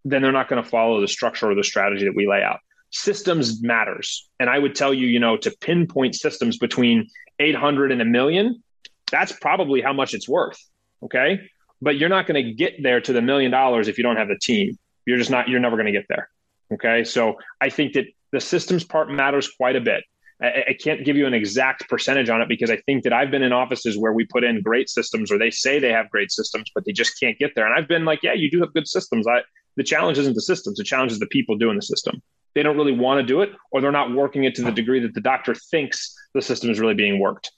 Then 0.04 0.22
they're 0.22 0.32
not 0.32 0.48
going 0.48 0.62
to 0.62 0.68
follow 0.68 1.00
the 1.00 1.08
structure 1.08 1.50
or 1.50 1.54
the 1.54 1.64
strategy 1.64 2.04
that 2.04 2.14
we 2.14 2.26
lay 2.28 2.42
out. 2.42 2.60
Systems 2.90 3.62
matters. 3.62 4.28
And 4.40 4.48
I 4.48 4.58
would 4.58 4.74
tell 4.74 4.94
you, 4.94 5.06
you 5.06 5.20
know, 5.20 5.36
to 5.38 5.50
pinpoint 5.60 6.14
systems 6.14 6.58
between 6.58 7.08
800 7.38 7.92
and 7.92 8.00
a 8.00 8.04
million, 8.04 8.62
that's 9.10 9.32
probably 9.32 9.80
how 9.80 9.92
much 9.92 10.14
it's 10.14 10.28
worth. 10.28 10.58
Okay. 11.02 11.40
But 11.80 11.96
you're 11.96 12.08
not 12.08 12.26
going 12.26 12.44
to 12.44 12.52
get 12.52 12.82
there 12.82 13.00
to 13.00 13.12
the 13.12 13.22
million 13.22 13.50
dollars 13.50 13.88
if 13.88 13.98
you 13.98 14.04
don't 14.04 14.16
have 14.16 14.28
the 14.28 14.38
team. 14.40 14.78
You're 15.06 15.18
just 15.18 15.30
not, 15.30 15.48
you're 15.48 15.60
never 15.60 15.76
going 15.76 15.86
to 15.86 15.92
get 15.92 16.06
there. 16.08 16.28
Okay. 16.72 17.04
So 17.04 17.36
I 17.60 17.70
think 17.70 17.94
that 17.94 18.06
the 18.32 18.40
systems 18.40 18.84
part 18.84 19.10
matters 19.10 19.48
quite 19.48 19.76
a 19.76 19.80
bit. 19.80 20.04
I, 20.42 20.64
I, 20.68 20.72
can't 20.78 21.04
give 21.04 21.16
you 21.16 21.26
an 21.26 21.34
exact 21.34 21.88
percentage 21.88 22.28
on 22.28 22.40
it 22.40 22.48
because 22.48 22.70
I 22.70 22.76
think 22.76 23.04
that 23.04 23.12
I've 23.12 23.30
been 23.30 23.42
in 23.42 23.52
offices 23.52 23.98
where 23.98 24.12
we 24.12 24.24
put 24.26 24.44
in 24.44 24.62
great 24.62 24.88
systems 24.88 25.32
or 25.32 25.38
they 25.38 25.50
say 25.50 25.78
they 25.78 25.92
have 25.92 26.10
great 26.10 26.30
systems, 26.30 26.70
but 26.74 26.84
they 26.84 26.92
just 26.92 27.18
can't 27.18 27.38
get 27.38 27.52
there. 27.56 27.66
And 27.66 27.74
I've 27.74 27.88
been 27.88 28.04
like, 28.04 28.22
yeah, 28.22 28.34
you 28.34 28.50
do 28.50 28.60
have 28.60 28.72
good 28.72 28.86
systems. 28.86 29.26
I, 29.26 29.40
the 29.76 29.82
challenge 29.82 30.18
isn't 30.18 30.34
the 30.34 30.42
systems. 30.42 30.76
The 30.76 30.84
challenge 30.84 31.12
is 31.12 31.18
the 31.18 31.26
people 31.26 31.56
doing 31.56 31.76
the 31.76 31.82
system. 31.82 32.22
They 32.54 32.62
don't 32.62 32.76
really 32.76 32.92
want 32.92 33.20
to 33.20 33.26
do 33.26 33.40
it 33.42 33.52
or 33.70 33.80
they're 33.80 33.92
not 33.92 34.12
working 34.12 34.44
it 34.44 34.54
to 34.56 34.62
the 34.62 34.70
oh. 34.70 34.74
degree 34.74 35.00
that 35.00 35.14
the 35.14 35.20
doctor 35.20 35.54
thinks 35.54 36.14
the 36.34 36.42
system 36.42 36.70
is 36.70 36.80
really 36.80 36.94
being 36.94 37.20
worked. 37.20 37.50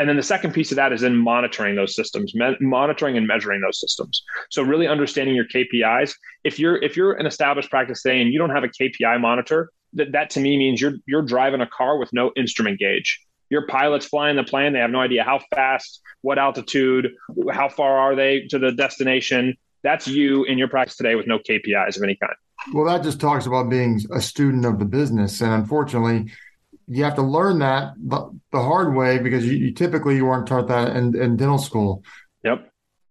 And 0.00 0.08
then 0.08 0.16
the 0.16 0.22
second 0.22 0.54
piece 0.54 0.72
of 0.72 0.76
that 0.76 0.94
is 0.94 1.02
in 1.02 1.14
monitoring 1.14 1.76
those 1.76 1.94
systems, 1.94 2.34
me- 2.34 2.56
monitoring 2.58 3.18
and 3.18 3.26
measuring 3.26 3.60
those 3.60 3.78
systems. 3.78 4.24
So 4.48 4.62
really 4.62 4.88
understanding 4.88 5.34
your 5.34 5.44
KPIs. 5.44 6.14
If 6.42 6.58
you're 6.58 6.82
if 6.82 6.96
you're 6.96 7.12
an 7.12 7.26
established 7.26 7.68
practice 7.68 8.00
today 8.00 8.22
and 8.22 8.32
you 8.32 8.38
don't 8.38 8.48
have 8.48 8.64
a 8.64 8.68
KPI 8.68 9.20
monitor, 9.20 9.70
that 9.92 10.12
that 10.12 10.30
to 10.30 10.40
me 10.40 10.56
means 10.56 10.80
you're 10.80 10.94
you're 11.06 11.20
driving 11.20 11.60
a 11.60 11.66
car 11.66 11.98
with 11.98 12.14
no 12.14 12.32
instrument 12.34 12.78
gauge. 12.78 13.20
Your 13.50 13.66
pilot's 13.66 14.06
flying 14.06 14.36
the 14.36 14.42
plane; 14.44 14.72
they 14.72 14.78
have 14.78 14.90
no 14.90 15.00
idea 15.00 15.22
how 15.22 15.40
fast, 15.54 16.00
what 16.22 16.38
altitude, 16.38 17.10
how 17.52 17.68
far 17.68 17.98
are 17.98 18.14
they 18.14 18.46
to 18.48 18.58
the 18.58 18.72
destination. 18.72 19.54
That's 19.82 20.08
you 20.08 20.44
in 20.44 20.56
your 20.56 20.68
practice 20.68 20.96
today 20.96 21.14
with 21.14 21.26
no 21.26 21.38
KPIs 21.38 21.98
of 21.98 22.02
any 22.02 22.16
kind. 22.16 22.34
Well, 22.72 22.84
that 22.86 23.02
just 23.02 23.20
talks 23.20 23.46
about 23.46 23.70
being 23.70 24.00
a 24.12 24.20
student 24.20 24.64
of 24.64 24.78
the 24.78 24.84
business, 24.84 25.40
and 25.40 25.52
unfortunately, 25.52 26.30
you 26.86 27.04
have 27.04 27.14
to 27.14 27.22
learn 27.22 27.60
that 27.60 27.94
the, 27.96 28.30
the 28.50 28.60
hard 28.60 28.94
way 28.94 29.18
because 29.18 29.46
you, 29.46 29.52
you, 29.52 29.72
typically 29.72 30.16
you 30.16 30.26
weren't 30.26 30.46
taught 30.46 30.68
that 30.68 30.96
in, 30.96 31.14
in 31.14 31.36
dental 31.36 31.58
school. 31.58 32.02
Yep. 32.42 32.70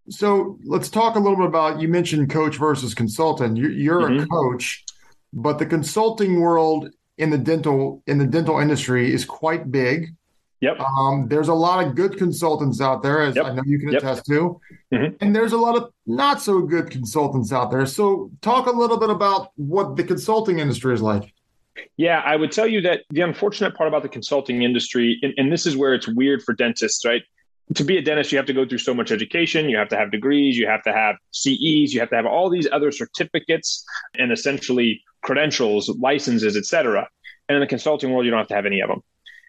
So 0.10 0.60
let's 0.66 0.90
talk 0.90 1.16
a 1.16 1.20
little 1.20 1.38
bit 1.38 1.46
about 1.46 1.80
you 1.80 1.88
mentioned 1.88 2.30
coach 2.30 2.58
versus 2.58 2.94
consultant. 2.94 3.58
You're, 3.58 3.72
you're 3.72 4.02
mm-hmm. 4.02 4.24
a 4.24 4.28
coach, 4.28 4.84
but 5.32 5.60
the 5.60 5.66
consulting 5.66 6.42
world 6.42 6.90
in 7.18 7.30
the 7.30 7.38
dental 7.38 8.02
in 8.08 8.18
the 8.18 8.26
dental 8.26 8.60
industry 8.60 9.14
is 9.14 9.24
quite 9.24 9.72
big. 9.72 10.16
Yep. 10.62 10.80
Um, 10.82 11.28
there's 11.30 11.48
a 11.48 11.54
lot 11.54 11.86
of 11.86 11.96
good 11.96 12.18
consultants 12.18 12.82
out 12.82 13.02
there, 13.02 13.22
as 13.22 13.36
yep. 13.36 13.46
I 13.46 13.54
know 13.54 13.64
you 13.66 13.80
can 13.80 13.94
yep. 13.94 14.02
attest 14.02 14.26
to, 14.26 14.60
mm-hmm. 14.94 15.16
and 15.22 15.34
there's 15.34 15.54
a 15.54 15.58
lot 15.58 15.78
of 15.78 15.92
not 16.06 16.42
so 16.42 16.62
good 16.62 16.90
consultants 16.90 17.54
out 17.54 17.72
there. 17.72 17.86
So, 17.86 18.30
talk 18.42 18.68
a 18.68 18.72
little 18.72 18.98
bit 18.98 19.10
about 19.10 19.52
what 19.56 19.96
the 19.96 20.04
consulting 20.04 20.60
industry 20.60 20.94
is 20.94 21.02
like. 21.02 21.34
Yeah, 21.96 22.22
I 22.26 22.36
would 22.36 22.52
tell 22.52 22.68
you 22.68 22.82
that 22.82 23.04
the 23.10 23.22
unfortunate 23.22 23.74
part 23.74 23.88
about 23.88 24.04
the 24.04 24.10
consulting 24.10 24.64
industry, 24.64 25.18
and, 25.22 25.34
and 25.38 25.52
this 25.52 25.66
is 25.66 25.78
where 25.78 25.94
it's 25.94 26.10
weird 26.10 26.44
for 26.44 26.54
dentists, 26.54 27.06
right? 27.06 27.22
To 27.76 27.84
be 27.84 27.98
a 27.98 28.02
dentist, 28.02 28.32
you 28.32 28.38
have 28.38 28.48
to 28.48 28.54
go 28.54 28.68
through 28.68 28.80
so 28.80 28.94
much 28.94 29.12
education. 29.12 29.70
You 29.70 29.78
have 29.78 29.90
to 29.90 29.96
have 29.96 30.12
degrees. 30.12 30.58
You 30.58 30.68
have 30.68 30.84
to 30.84 30.92
have 30.92 31.18
CEs. 31.32 31.94
You 31.94 32.00
have 32.00 32.10
to 32.10 32.16
have 32.16 32.26
all 32.26 32.50
these 32.50 32.68
other 32.72 32.92
certificates 32.92 33.86
and 34.18 34.32
essentially 34.32 35.04
credentials, 35.22 35.88
licenses, 36.00 36.58
et 36.58 36.66
cetera. 36.66 37.08
And 37.48 37.56
in 37.56 37.62
the 37.62 37.68
consulting 37.68 38.12
world, 38.12 38.26
you 38.26 38.32
don't 38.32 38.40
have 38.40 38.48
to 38.48 38.56
have 38.56 38.66
any 38.66 38.82
of 38.82 38.90
them. 38.90 39.04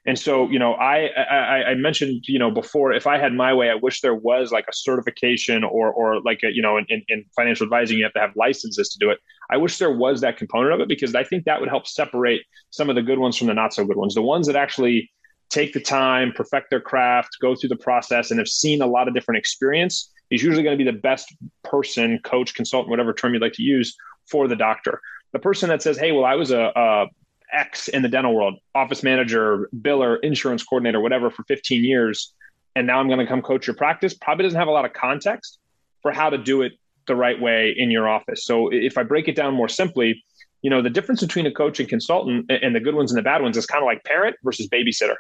And 0.06 0.18
so, 0.18 0.48
you 0.48 0.58
know, 0.58 0.74
I, 0.74 1.08
I, 1.08 1.64
I 1.70 1.74
mentioned, 1.74 2.24
you 2.26 2.38
know, 2.38 2.50
before, 2.50 2.92
if 2.92 3.06
I 3.06 3.18
had 3.18 3.34
my 3.34 3.52
way, 3.52 3.70
I 3.70 3.74
wish 3.74 4.00
there 4.00 4.14
was 4.14 4.50
like 4.50 4.64
a 4.68 4.72
certification 4.72 5.62
or 5.62 5.92
or 5.92 6.20
like 6.22 6.40
a, 6.42 6.50
you 6.50 6.62
know, 6.62 6.78
in, 6.78 7.02
in 7.08 7.24
financial 7.36 7.64
advising, 7.64 7.98
you 7.98 8.04
have 8.04 8.14
to 8.14 8.20
have 8.20 8.32
licenses 8.34 8.88
to 8.90 8.98
do 8.98 9.10
it. 9.10 9.18
I 9.50 9.58
wish 9.58 9.78
there 9.78 9.94
was 9.94 10.22
that 10.22 10.38
component 10.38 10.72
of 10.72 10.80
it 10.80 10.88
because 10.88 11.14
I 11.14 11.24
think 11.24 11.44
that 11.44 11.60
would 11.60 11.68
help 11.68 11.86
separate 11.86 12.42
some 12.70 12.88
of 12.88 12.96
the 12.96 13.02
good 13.02 13.18
ones 13.18 13.36
from 13.36 13.48
the 13.48 13.54
not 13.54 13.74
so 13.74 13.84
good 13.84 13.96
ones. 13.96 14.14
The 14.14 14.22
ones 14.22 14.46
that 14.46 14.56
actually 14.56 15.10
take 15.50 15.72
the 15.74 15.80
time, 15.80 16.32
perfect 16.32 16.70
their 16.70 16.80
craft, 16.80 17.36
go 17.42 17.54
through 17.54 17.68
the 17.68 17.76
process, 17.76 18.30
and 18.30 18.38
have 18.38 18.48
seen 18.48 18.80
a 18.80 18.86
lot 18.86 19.06
of 19.06 19.14
different 19.14 19.38
experience 19.38 20.10
is 20.30 20.42
usually 20.42 20.62
going 20.62 20.78
to 20.78 20.82
be 20.82 20.90
the 20.90 20.96
best 20.96 21.34
person, 21.64 22.20
coach, 22.24 22.54
consultant, 22.54 22.88
whatever 22.88 23.12
term 23.12 23.34
you'd 23.34 23.42
like 23.42 23.52
to 23.54 23.62
use 23.62 23.96
for 24.30 24.48
the 24.48 24.56
doctor. 24.56 25.00
The 25.32 25.40
person 25.40 25.68
that 25.68 25.82
says, 25.82 25.98
"Hey, 25.98 26.12
well, 26.12 26.24
I 26.24 26.36
was 26.36 26.52
a, 26.52 26.72
a 26.74 27.06
X 27.52 27.88
in 27.88 28.02
the 28.02 28.08
dental 28.08 28.34
world, 28.34 28.58
office 28.74 29.02
manager, 29.02 29.68
biller, 29.76 30.18
insurance 30.22 30.62
coordinator, 30.62 31.00
whatever, 31.00 31.30
for 31.30 31.44
15 31.44 31.84
years, 31.84 32.34
and 32.76 32.86
now 32.86 33.00
I'm 33.00 33.08
going 33.08 33.18
to 33.18 33.26
come 33.26 33.42
coach 33.42 33.66
your 33.66 33.76
practice, 33.76 34.14
probably 34.14 34.44
doesn't 34.44 34.58
have 34.58 34.68
a 34.68 34.72
lot 34.72 34.84
of 34.84 34.92
context 34.92 35.58
for 36.02 36.12
how 36.12 36.30
to 36.30 36.38
do 36.38 36.62
it 36.62 36.72
the 37.06 37.16
right 37.16 37.40
way 37.40 37.74
in 37.76 37.90
your 37.90 38.08
office. 38.08 38.44
So 38.44 38.68
if 38.72 38.96
I 38.96 39.02
break 39.02 39.28
it 39.28 39.34
down 39.34 39.54
more 39.54 39.68
simply, 39.68 40.22
you 40.62 40.70
know, 40.70 40.82
the 40.82 40.90
difference 40.90 41.20
between 41.20 41.46
a 41.46 41.52
coach 41.52 41.80
and 41.80 41.88
consultant 41.88 42.50
and 42.50 42.74
the 42.74 42.80
good 42.80 42.94
ones 42.94 43.10
and 43.10 43.18
the 43.18 43.22
bad 43.22 43.42
ones 43.42 43.56
is 43.56 43.66
kind 43.66 43.82
of 43.82 43.86
like 43.86 44.04
parent 44.04 44.36
versus 44.44 44.68
babysitter, 44.68 45.16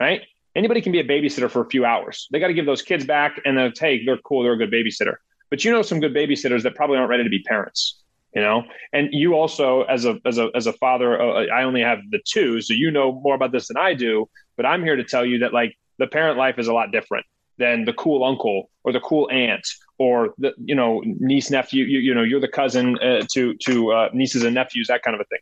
right? 0.00 0.22
Anybody 0.54 0.80
can 0.80 0.92
be 0.92 1.00
a 1.00 1.04
babysitter 1.04 1.50
for 1.50 1.60
a 1.60 1.68
few 1.68 1.84
hours. 1.84 2.28
They 2.30 2.40
got 2.40 2.48
to 2.48 2.54
give 2.54 2.66
those 2.66 2.82
kids 2.82 3.04
back 3.04 3.40
and 3.44 3.58
then, 3.58 3.72
hey, 3.78 4.04
they're 4.04 4.16
cool, 4.18 4.42
they're 4.42 4.54
a 4.54 4.58
good 4.58 4.72
babysitter. 4.72 5.16
But 5.50 5.64
you 5.64 5.70
know 5.70 5.82
some 5.82 6.00
good 6.00 6.14
babysitters 6.14 6.62
that 6.62 6.74
probably 6.74 6.96
aren't 6.96 7.10
ready 7.10 7.24
to 7.24 7.30
be 7.30 7.42
parents 7.42 8.02
you 8.34 8.42
know? 8.42 8.64
And 8.92 9.08
you 9.12 9.34
also 9.34 9.82
as 9.82 10.04
a 10.04 10.18
as 10.24 10.38
a 10.38 10.50
as 10.54 10.66
a 10.66 10.72
father 10.74 11.20
uh, 11.20 11.46
i 11.46 11.62
only 11.62 11.80
have 11.80 11.98
the 12.10 12.20
two 12.24 12.60
so 12.60 12.74
you 12.74 12.90
know 12.90 13.20
more 13.22 13.34
about 13.34 13.52
this 13.52 13.68
than 13.68 13.76
i 13.76 13.94
do 13.94 14.28
but 14.56 14.66
i'm 14.66 14.82
here 14.82 14.96
to 14.96 15.04
tell 15.04 15.24
you 15.24 15.38
that 15.38 15.52
like 15.52 15.76
the 15.98 16.06
parent 16.06 16.38
life 16.38 16.58
is 16.58 16.68
a 16.68 16.72
lot 16.72 16.92
different 16.92 17.24
than 17.58 17.84
the 17.84 17.92
cool 17.94 18.24
uncle 18.24 18.70
or 18.84 18.92
the 18.92 19.00
cool 19.00 19.28
aunt 19.30 19.66
or 19.98 20.34
the 20.38 20.52
you 20.58 20.74
know 20.74 21.02
niece 21.04 21.50
nephew 21.50 21.84
you, 21.84 21.98
you 21.98 22.14
know 22.14 22.22
you're 22.22 22.40
the 22.40 22.48
cousin 22.48 22.98
uh, 22.98 23.22
to 23.32 23.54
to 23.54 23.92
uh, 23.92 24.08
nieces 24.12 24.42
and 24.44 24.54
nephews 24.54 24.88
that 24.88 25.02
kind 25.02 25.14
of 25.14 25.20
a 25.20 25.24
thing. 25.24 25.38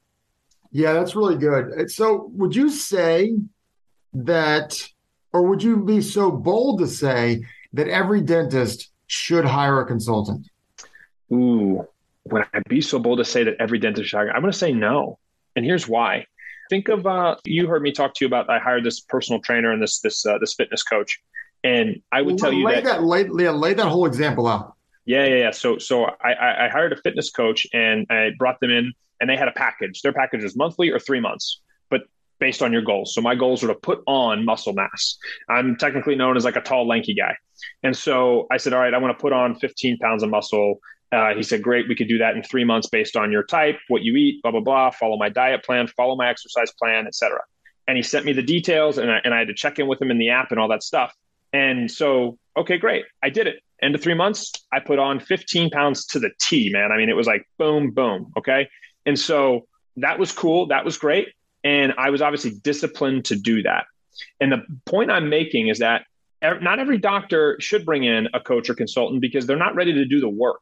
Yeah 0.71 0.93
that's 0.93 1.15
really 1.15 1.37
good. 1.37 1.91
So 1.91 2.31
would 2.35 2.55
you 2.55 2.71
say 2.71 3.37
that 4.13 4.89
or 5.33 5.43
would 5.43 5.63
you 5.63 5.85
be 5.85 6.01
so 6.01 6.31
bold 6.31 6.79
to 6.81 6.87
say 6.87 7.45
that 7.73 7.89
every 7.89 8.21
dentist 8.21 8.91
should 9.07 9.45
hire 9.45 9.81
a 9.81 9.87
consultant? 9.87 10.49
Ooh 11.33 11.87
would 12.27 12.45
I 12.53 12.61
be 12.69 12.81
so 12.81 12.99
bold 12.99 13.19
to 13.19 13.25
say 13.25 13.45
that 13.45 13.57
every 13.59 13.79
dentist 13.79 14.09
should 14.09 14.19
I'm 14.19 14.41
going 14.41 14.53
to 14.53 14.59
say 14.59 14.73
no. 14.73 15.19
And 15.57 15.65
here's 15.65 15.87
why. 15.87 16.27
Think 16.71 16.89
of 16.89 17.07
uh, 17.07 17.37
you 17.45 17.67
heard 17.67 17.83
me 17.83 17.93
talk 17.93 18.15
to 18.15 18.25
you 18.25 18.27
about 18.27 18.49
I 18.49 18.59
hired 18.59 18.85
this 18.85 19.01
personal 19.01 19.41
trainer 19.41 19.71
and 19.71 19.83
this 19.83 20.01
this 20.01 20.25
uh, 20.25 20.39
this 20.39 20.55
fitness 20.55 20.83
coach, 20.83 21.21
and 21.63 22.01
I 22.11 22.23
would 22.23 22.41
well, 22.41 22.51
tell 22.51 22.53
you 22.53 22.67
that, 22.69 22.85
that 22.85 23.03
lay, 23.05 23.25
lay 23.25 23.75
that 23.75 23.87
whole 23.87 24.07
example 24.07 24.47
out. 24.47 24.75
Yeah, 25.05 25.27
yeah, 25.27 25.37
yeah. 25.37 25.51
So 25.51 25.77
so 25.77 26.05
I, 26.05 26.65
I 26.65 26.69
hired 26.71 26.95
a 26.95 26.97
fitness 26.97 27.31
coach 27.31 27.67
and 27.75 28.07
I 28.09 28.31
brought 28.39 28.61
them 28.61 28.71
in, 28.71 28.95
and 29.21 29.29
they 29.29 29.37
had 29.37 29.49
a 29.49 29.53
package. 29.53 30.01
Their 30.01 30.15
package 30.15 30.43
was 30.43 30.57
monthly 30.57 30.91
or 30.91 30.99
three 30.99 31.21
months, 31.21 31.61
but 31.91 32.03
based 32.39 32.63
on 32.63 32.73
your 32.73 32.83
goals. 32.83 33.15
So 33.15 33.21
my 33.21 33.35
goals 33.35 33.63
were 33.63 33.69
to 33.69 33.79
put 33.79 34.03
on 34.07 34.47
muscle 34.47 34.73
mass. 34.73 35.19
I'm 35.51 35.77
technically 35.77 36.15
known 36.15 36.37
as 36.39 36.45
like 36.45 36.57
a 36.57 36.63
tall, 36.63 36.89
lanky 36.89 37.15
guy. 37.15 37.37
And 37.83 37.97
so 37.97 38.47
I 38.51 38.57
said, 38.57 38.73
all 38.73 38.81
right, 38.81 38.95
I 38.95 38.99
want 38.99 39.17
to 39.17 39.21
put 39.21 39.33
on 39.33 39.55
15 39.57 39.99
pounds 39.99 40.23
of 40.23 40.31
muscle 40.31 40.81
uh, 41.15 41.35
he 41.35 41.43
said, 41.43 41.63
Great, 41.63 41.89
we 41.89 41.95
could 41.95 42.09
do 42.09 42.19
that 42.19 42.35
in 42.35 42.43
three 42.43 42.65
months 42.65 42.89
based 42.89 43.17
on 43.17 43.31
your 43.31 43.45
type, 43.45 43.79
what 43.89 44.03
you 44.03 44.17
eat, 44.17 44.43
blah, 44.43 44.51
blah, 44.51 44.61
blah, 44.61 44.91
follow 44.91 45.17
my 45.17 45.29
diet 45.29 45.65
plan, 45.65 45.87
follow 45.87 46.17
my 46.17 46.29
exercise 46.29 46.73
plan, 46.73 47.07
etc. 47.07 47.41
And 47.87 47.97
he 47.97 48.03
sent 48.03 48.25
me 48.27 48.33
the 48.33 48.43
details 48.43 48.99
and 48.99 49.11
I, 49.11 49.21
and 49.25 49.33
I 49.33 49.39
had 49.39 49.49
to 49.49 49.55
check 49.55 49.79
in 49.79 49.87
with 49.87 50.03
him 50.03 50.11
in 50.11 50.19
the 50.19 50.31
app 50.31 50.51
and 50.51 50.59
all 50.59 50.69
that 50.69 50.83
stuff. 50.83 51.15
And 51.53 51.89
so, 51.91 52.39
okay, 52.57 52.79
great. 52.79 53.05
I 53.23 53.31
did 53.31 53.47
it. 53.47 53.63
End 53.81 53.95
of 53.95 54.03
three 54.03 54.15
months, 54.15 54.53
I 54.73 54.81
put 54.81 54.99
on 54.99 55.21
15 55.21 55.71
pounds 55.71 56.07
to 56.07 56.19
the 56.19 56.31
T, 56.41 56.71
man. 56.73 56.91
I 56.91 56.97
mean, 56.97 57.09
it 57.09 57.17
was 57.17 57.27
like 57.27 57.47
boom, 57.59 57.91
boom. 57.91 58.33
Okay. 58.37 58.69
And 59.07 59.19
so 59.19 59.67
that 59.97 60.19
was 60.19 60.33
cool. 60.33 60.67
That 60.67 60.85
was 60.85 60.99
great. 60.99 61.29
And 61.63 61.93
I 61.97 62.11
was 62.11 62.23
obviously 62.23 62.53
disciplined 62.63 63.27
to 63.27 63.37
do 63.37 63.63
that. 63.63 63.85
And 64.41 64.51
the 64.51 64.65
point 64.87 65.11
I'm 65.11 65.29
making 65.29 65.69
is 65.69 65.79
that 65.79 66.07
not 66.43 66.79
every 66.79 66.99
doctor 66.99 67.57
should 67.61 67.85
bring 67.85 68.05
in 68.05 68.29
a 68.35 68.41
coach 68.41 68.69
or 68.69 68.75
consultant 68.75 69.21
because 69.21 69.47
they're 69.47 69.57
not 69.57 69.75
ready 69.75 69.93
to 69.95 70.05
do 70.05 70.21
the 70.21 70.29
work 70.29 70.61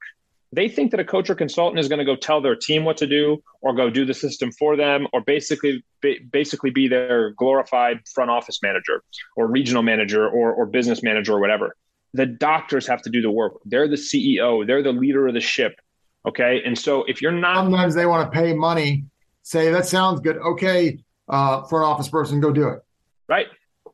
they 0.52 0.68
think 0.68 0.90
that 0.90 1.00
a 1.00 1.04
coach 1.04 1.30
or 1.30 1.34
consultant 1.34 1.78
is 1.78 1.88
going 1.88 1.98
to 1.98 2.04
go 2.04 2.14
tell 2.14 2.40
their 2.40 2.54
team 2.54 2.84
what 2.84 2.98
to 2.98 3.06
do 3.06 3.42
or 3.62 3.74
go 3.74 3.88
do 3.88 4.04
the 4.04 4.12
system 4.12 4.52
for 4.52 4.76
them 4.76 5.06
or 5.12 5.22
basically 5.22 5.82
basically 6.30 6.70
be 6.70 6.88
their 6.88 7.30
glorified 7.30 8.00
front 8.14 8.30
office 8.30 8.60
manager 8.62 9.02
or 9.36 9.46
regional 9.46 9.82
manager 9.82 10.28
or, 10.28 10.52
or 10.52 10.66
business 10.66 11.02
manager 11.02 11.32
or 11.32 11.40
whatever. 11.40 11.74
The 12.14 12.26
doctors 12.26 12.86
have 12.86 13.00
to 13.02 13.10
do 13.10 13.22
the 13.22 13.30
work. 13.30 13.54
They're 13.64 13.88
the 13.88 13.96
ceo 13.96 14.66
they're 14.66 14.82
the 14.82 14.92
leader 14.92 15.26
of 15.26 15.34
the 15.34 15.40
ship 15.40 15.80
okay? 16.26 16.62
And 16.64 16.78
so 16.78 17.04
if 17.04 17.20
you're 17.20 17.32
not 17.32 17.64
sometimes 17.64 17.94
they 17.94 18.06
want 18.06 18.30
to 18.30 18.38
pay 18.38 18.52
money 18.52 19.04
say 19.42 19.70
that 19.70 19.86
sounds 19.86 20.20
good. 20.20 20.36
Okay 20.36 20.98
uh, 21.28 21.62
front 21.64 21.84
office 21.84 22.08
person 22.08 22.40
go 22.40 22.52
do 22.52 22.68
it. 22.68 22.80
Right 23.28 23.46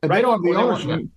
right. 0.03 0.15
They 0.15 0.21
don't 0.21 0.31
have 0.31 0.41
the 0.41 0.59
ownership. 0.59 1.07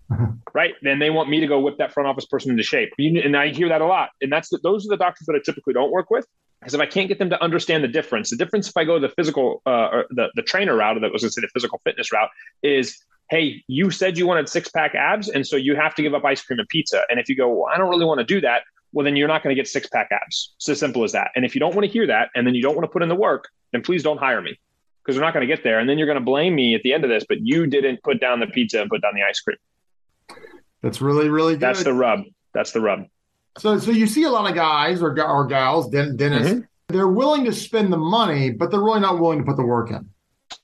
right. 0.55 0.75
Then 0.83 0.99
they 0.99 1.11
want 1.11 1.29
me 1.29 1.41
to 1.41 1.47
go 1.47 1.61
whip 1.61 1.79
that 1.79 1.93
front 1.93 2.09
office 2.09 2.27
person 2.27 2.51
into 2.51 2.63
shape. 2.63 2.91
And 2.99 3.37
I 3.37 3.49
hear 3.49 3.69
that 3.69 3.81
a 3.81 3.87
lot. 3.87 4.11
And 4.21 4.33
that's 4.33 4.49
the, 4.49 4.59
those 4.63 4.87
are 4.87 4.91
the 4.91 4.97
doctors 4.97 5.27
that 5.27 5.35
I 5.35 5.41
typically 5.45 5.75
don't 5.75 5.91
work 5.91 6.11
with. 6.11 6.27
Because 6.61 6.75
if 6.75 6.81
I 6.81 6.87
can't 6.87 7.09
get 7.09 7.19
them 7.19 7.31
to 7.31 7.43
understand 7.43 7.83
the 7.83 7.89
difference, 7.89 8.31
the 8.31 8.37
difference 8.37 8.69
if 8.69 8.77
I 8.77 8.85
go 8.85 9.01
the 9.01 9.09
physical 9.09 9.63
uh, 9.67 9.89
or 9.93 10.07
the, 10.11 10.29
the 10.37 10.43
trainer 10.43 10.77
route, 10.77 10.97
or 10.97 11.01
that 11.01 11.13
was 11.13 11.23
going 11.23 11.31
to 11.31 11.33
say 11.33 11.41
the 11.41 11.49
physical 11.49 11.81
fitness 11.85 12.13
route, 12.13 12.29
is 12.63 12.97
hey, 13.31 13.65
you 13.67 13.91
said 13.91 14.17
you 14.17 14.27
wanted 14.27 14.49
six 14.49 14.69
pack 14.69 14.95
abs, 14.95 15.29
and 15.29 15.45
so 15.45 15.57
you 15.57 15.75
have 15.75 15.95
to 15.97 16.03
give 16.03 16.15
up 16.15 16.25
ice 16.25 16.43
cream 16.43 16.61
and 16.61 16.69
pizza. 16.69 17.03
And 17.09 17.19
if 17.19 17.29
you 17.29 17.35
go, 17.35 17.49
well, 17.49 17.67
I 17.73 17.79
don't 17.79 17.89
really 17.89 18.05
want 18.05 18.19
to 18.19 18.25
do 18.25 18.41
that, 18.43 18.63
well, 18.93 19.05
then 19.05 19.17
you're 19.17 19.27
not 19.27 19.43
going 19.43 19.57
to 19.57 19.61
get 19.61 19.67
six 19.67 19.89
pack 19.89 20.11
abs. 20.13 20.53
It's 20.59 20.69
as 20.69 20.79
simple 20.79 21.03
as 21.03 21.13
that. 21.13 21.31
And 21.35 21.45
if 21.45 21.55
you 21.55 21.59
don't 21.59 21.75
want 21.75 21.87
to 21.87 21.91
hear 21.91 22.07
that, 22.07 22.29
and 22.37 22.47
then 22.47 22.55
you 22.55 22.63
don't 22.63 22.77
want 22.77 22.85
to 22.85 22.93
put 22.93 23.03
in 23.03 23.09
the 23.09 23.17
work, 23.17 23.49
then 23.73 23.83
please 23.83 24.03
don't 24.03 24.19
hire 24.19 24.41
me 24.41 24.59
because 25.05 25.17
we're 25.17 25.25
not 25.25 25.35
going 25.35 25.47
to 25.47 25.53
get 25.53 25.65
there. 25.65 25.79
And 25.79 25.89
then 25.89 25.99
you're 25.99 26.07
going 26.07 26.19
to 26.19 26.25
blame 26.25 26.55
me 26.55 26.75
at 26.75 26.83
the 26.83 26.93
end 26.93 27.05
of 27.05 27.11
this, 27.11 27.25
but 27.29 27.39
you 27.41 27.67
didn't 27.67 28.03
put 28.03 28.21
down 28.21 28.41
the 28.41 28.47
pizza 28.47 28.81
and 28.81 28.91
put 28.91 29.03
down 29.03 29.13
the 29.15 29.23
ice 29.23 29.41
cream. 29.41 29.57
That's 30.83 31.01
really, 31.01 31.29
really 31.29 31.55
good. 31.55 31.61
That's 31.61 31.85
the 31.85 31.93
rub. 31.93 32.21
That's 32.55 32.73
the 32.73 32.81
rub. 32.81 33.07
So, 33.59 33.79
so 33.79 33.91
you 33.91 34.07
see 34.07 34.25
a 34.25 34.31
lot 34.31 34.49
of 34.49 34.55
guys 34.55 35.03
or, 35.03 35.21
or 35.21 35.47
gals, 35.47 35.91
dentists, 35.91 36.53
mm-hmm. 36.53 36.61
they're 36.89 37.09
willing 37.09 37.45
to 37.45 37.53
spend 37.53 37.93
the 37.93 37.99
money, 37.99 38.51
but 38.51 38.71
they're 38.71 38.81
really 38.81 39.01
not 39.01 39.19
willing 39.19 39.39
to 39.39 39.45
put 39.45 39.57
the 39.57 39.65
work 39.65 39.91
in. 39.91 40.09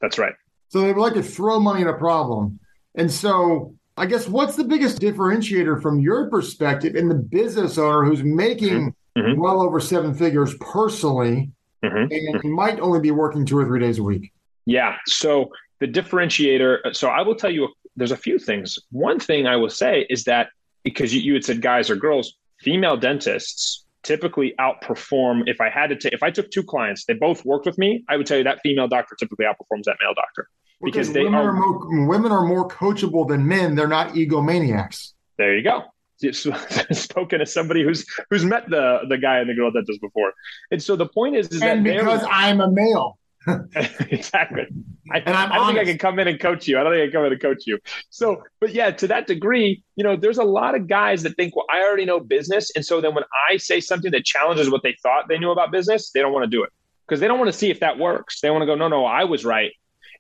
That's 0.01 0.18
right. 0.18 0.35
So 0.68 0.81
they 0.81 0.92
would 0.92 1.01
like 1.01 1.14
to 1.14 1.22
throw 1.22 1.61
money 1.61 1.83
at 1.83 1.88
a 1.88 1.94
problem. 1.94 2.61
And 2.94 3.11
so 3.11 3.74
I 3.96 4.07
guess 4.07 4.29
what's 4.29 4.57
the 4.57 4.64
biggest 4.64 5.01
differentiator 5.01 5.83
from 5.83 6.01
your 6.01 6.31
perspective 6.31 6.94
in 6.94 7.09
the 7.09 7.14
business 7.14 7.79
owner 7.79 8.05
who's 8.05 8.22
making 8.22 8.94
mm-hmm. 9.16 9.20
mm-hmm. 9.20 9.40
well 9.40 9.61
over 9.61 9.81
seven 9.81 10.14
figures 10.14 10.55
personally 10.61 11.51
mm-hmm. 11.85 12.37
and 12.43 12.53
might 12.53 12.81
only 12.81 13.01
be 13.01 13.11
working 13.11 13.45
two 13.45 13.59
or 13.59 13.64
three 13.64 13.81
days 13.81 13.99
a 13.99 14.03
week? 14.03 14.33
Yeah. 14.67 14.97
So 15.07 15.51
the 15.81 15.87
differentiator, 15.87 16.95
so 16.95 17.09
I 17.09 17.23
will 17.23 17.35
tell 17.35 17.51
you, 17.51 17.69
there's 17.97 18.12
a 18.12 18.17
few 18.17 18.38
things. 18.38 18.79
One 18.91 19.19
thing 19.19 19.47
I 19.47 19.57
will 19.57 19.71
say 19.71 20.07
is 20.09 20.25
that 20.25 20.51
because 20.85 21.14
you, 21.14 21.21
you 21.21 21.35
had 21.35 21.45
said 21.45 21.62
guys 21.62 21.91
or 21.91 21.97
girls, 21.97 22.35
female 22.61 22.97
dentists 22.97 23.85
typically 24.03 24.55
outperform 24.61 25.43
if 25.47 25.61
I 25.61 25.69
had 25.69 25.88
to 25.88 25.97
take 25.97 26.12
if 26.12 26.23
I 26.23 26.31
took 26.31 26.51
two 26.51 26.62
clients, 26.62 27.05
they 27.05 27.14
both 27.14 27.45
worked 27.45 27.67
with 27.67 27.79
me, 27.79 28.05
I 28.09 28.17
would 28.17 28.27
tell 28.27 28.38
you 28.38 28.45
that 28.45 28.61
female 28.62 28.88
doctor 28.88 29.17
typically 29.19 29.47
outperforms 29.47 29.85
that 29.85 29.97
male 30.01 30.14
doctor. 30.14 30.49
Because, 30.81 31.09
because 31.09 31.12
they 31.12 31.25
women 31.25 31.35
are, 31.35 31.49
are 31.49 31.53
more, 31.53 32.09
women 32.09 32.33
are 32.33 32.47
more 32.47 32.69
coachable 32.69 33.27
than 33.27 33.47
men. 33.47 33.75
They're 33.75 33.88
not 33.88 34.14
egomaniacs. 34.14 35.12
There 35.37 35.57
you 35.57 35.64
go. 35.64 35.85
spoken 36.93 37.41
as 37.41 37.53
somebody 37.53 37.83
who's 37.83 38.07
who's 38.31 38.45
met 38.45 38.69
the 38.69 39.01
the 39.09 39.19
guy 39.19 39.39
and 39.39 39.49
the 39.49 39.55
girl 39.55 39.73
that 39.73 39.87
does 39.87 39.99
before. 39.99 40.33
And 40.71 40.83
so 40.83 40.97
the 40.97 41.07
point 41.07 41.37
is, 41.37 41.49
is 41.49 41.63
and 41.63 41.87
that 41.87 41.97
because 41.97 42.25
I'm 42.29 42.61
a 42.61 42.71
male. 42.71 43.19
exactly. 44.11 44.67
I, 45.11 45.19
and 45.21 45.35
I'm 45.35 45.53
I 45.53 45.55
do 45.55 45.61
not 45.61 45.67
think 45.69 45.79
I 45.79 45.85
can 45.85 45.99
come 45.99 46.19
in 46.19 46.29
and 46.29 46.39
coach 46.39 46.69
you. 46.69 46.79
I 46.79 46.83
don't 46.83 46.93
think 46.93 47.03
I 47.03 47.07
can 47.07 47.13
come 47.13 47.25
in 47.25 47.33
and 47.33 47.41
coach 47.41 47.63
you. 47.67 47.79
So, 48.11 48.43
but 48.61 48.75
yeah, 48.75 48.91
to 48.91 49.07
that 49.09 49.27
degree, 49.27 49.83
you 49.97 50.05
know, 50.05 50.17
there's 50.17 50.39
a 50.39 50.45
lot 50.45 50.75
of 50.75 50.87
guys 50.87 51.23
that 51.23 51.37
think, 51.37 51.57
well, 51.57 51.65
I 51.71 51.81
already 51.83 52.05
know 52.05 52.21
business. 52.21 52.71
And 52.75 52.85
so 52.85 53.01
then 53.01 53.15
when 53.15 53.25
I 53.51 53.57
say 53.57 53.81
something 53.81 54.11
that 54.11 54.25
challenges 54.25 54.71
what 54.71 54.83
they 54.83 54.97
thought 55.03 55.29
they 55.29 55.39
knew 55.39 55.51
about 55.51 55.73
business, 55.73 56.11
they 56.11 56.21
don't 56.21 56.33
want 56.33 56.45
to 56.45 56.51
do 56.51 56.63
it 56.63 56.71
because 57.07 57.21
they 57.21 57.29
don't 57.29 57.39
want 57.39 57.51
to 57.51 57.57
see 57.57 57.71
if 57.71 57.81
that 57.81 57.99
works. 57.99 58.41
They 58.41 58.51
want 58.51 58.63
to 58.63 58.67
go, 58.67 58.75
no, 58.75 58.89
no, 58.89 59.07
I 59.07 59.25
was 59.25 59.45
right. 59.45 59.73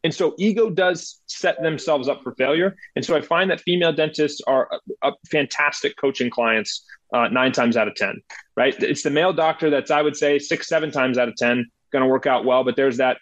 And 0.04 0.14
so 0.14 0.34
ego 0.38 0.70
does 0.70 1.20
set 1.26 1.60
themselves 1.62 2.08
up 2.08 2.22
for 2.22 2.34
failure. 2.34 2.76
And 2.96 3.04
so 3.04 3.16
I 3.16 3.20
find 3.20 3.50
that 3.50 3.60
female 3.60 3.92
dentists 3.92 4.40
are 4.46 4.68
a, 5.02 5.08
a 5.08 5.12
fantastic 5.30 5.96
coaching 5.96 6.30
clients 6.30 6.84
uh, 7.12 7.28
nine 7.28 7.52
times 7.52 7.76
out 7.76 7.88
of 7.88 7.94
10, 7.94 8.20
right? 8.56 8.80
It's 8.82 9.02
the 9.02 9.10
male 9.10 9.32
doctor 9.32 9.70
that's, 9.70 9.90
I 9.90 10.02
would 10.02 10.16
say, 10.16 10.38
six, 10.38 10.68
seven 10.68 10.90
times 10.90 11.18
out 11.18 11.28
of 11.28 11.36
10 11.36 11.66
going 11.92 12.02
to 12.02 12.08
work 12.08 12.26
out 12.26 12.44
well. 12.44 12.64
But 12.64 12.76
there's 12.76 12.98
that 12.98 13.18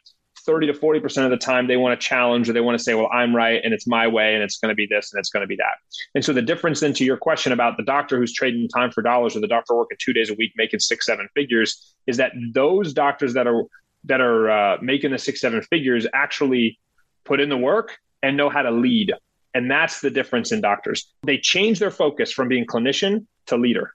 30 0.46 0.68
to 0.68 0.72
40% 0.72 1.24
of 1.24 1.30
the 1.30 1.36
time 1.36 1.66
they 1.66 1.76
want 1.76 2.00
to 2.00 2.06
challenge 2.06 2.48
or 2.48 2.52
they 2.52 2.60
want 2.60 2.78
to 2.78 2.82
say, 2.82 2.94
well, 2.94 3.10
I'm 3.12 3.34
right 3.34 3.60
and 3.62 3.74
it's 3.74 3.86
my 3.86 4.06
way 4.06 4.34
and 4.34 4.42
it's 4.42 4.58
going 4.58 4.70
to 4.70 4.76
be 4.76 4.86
this 4.88 5.12
and 5.12 5.18
it's 5.18 5.28
going 5.28 5.42
to 5.42 5.46
be 5.46 5.56
that. 5.56 5.74
And 6.14 6.24
so 6.24 6.32
the 6.32 6.40
difference 6.40 6.80
then 6.80 6.92
to 6.94 7.04
your 7.04 7.16
question 7.16 7.52
about 7.52 7.76
the 7.76 7.82
doctor 7.82 8.16
who's 8.16 8.32
trading 8.32 8.68
time 8.68 8.92
for 8.92 9.02
dollars 9.02 9.36
or 9.36 9.40
the 9.40 9.48
doctor 9.48 9.74
working 9.74 9.98
two 10.00 10.12
days 10.12 10.30
a 10.30 10.34
week 10.34 10.52
making 10.56 10.80
six, 10.80 11.06
seven 11.06 11.28
figures 11.34 11.94
is 12.06 12.16
that 12.18 12.32
those 12.54 12.92
doctors 12.92 13.34
that 13.34 13.46
are 13.46 13.64
that 14.06 14.20
are 14.20 14.50
uh, 14.50 14.78
making 14.80 15.12
the 15.12 15.18
six, 15.18 15.40
seven 15.40 15.62
figures 15.62 16.06
actually 16.14 16.78
put 17.24 17.40
in 17.40 17.48
the 17.48 17.56
work 17.56 17.98
and 18.22 18.36
know 18.36 18.48
how 18.48 18.62
to 18.62 18.70
lead. 18.70 19.12
And 19.54 19.70
that's 19.70 20.00
the 20.00 20.10
difference 20.10 20.52
in 20.52 20.60
doctors. 20.60 21.12
They 21.22 21.38
change 21.38 21.78
their 21.78 21.90
focus 21.90 22.32
from 22.32 22.48
being 22.48 22.66
clinician 22.66 23.26
to 23.46 23.56
leader. 23.56 23.92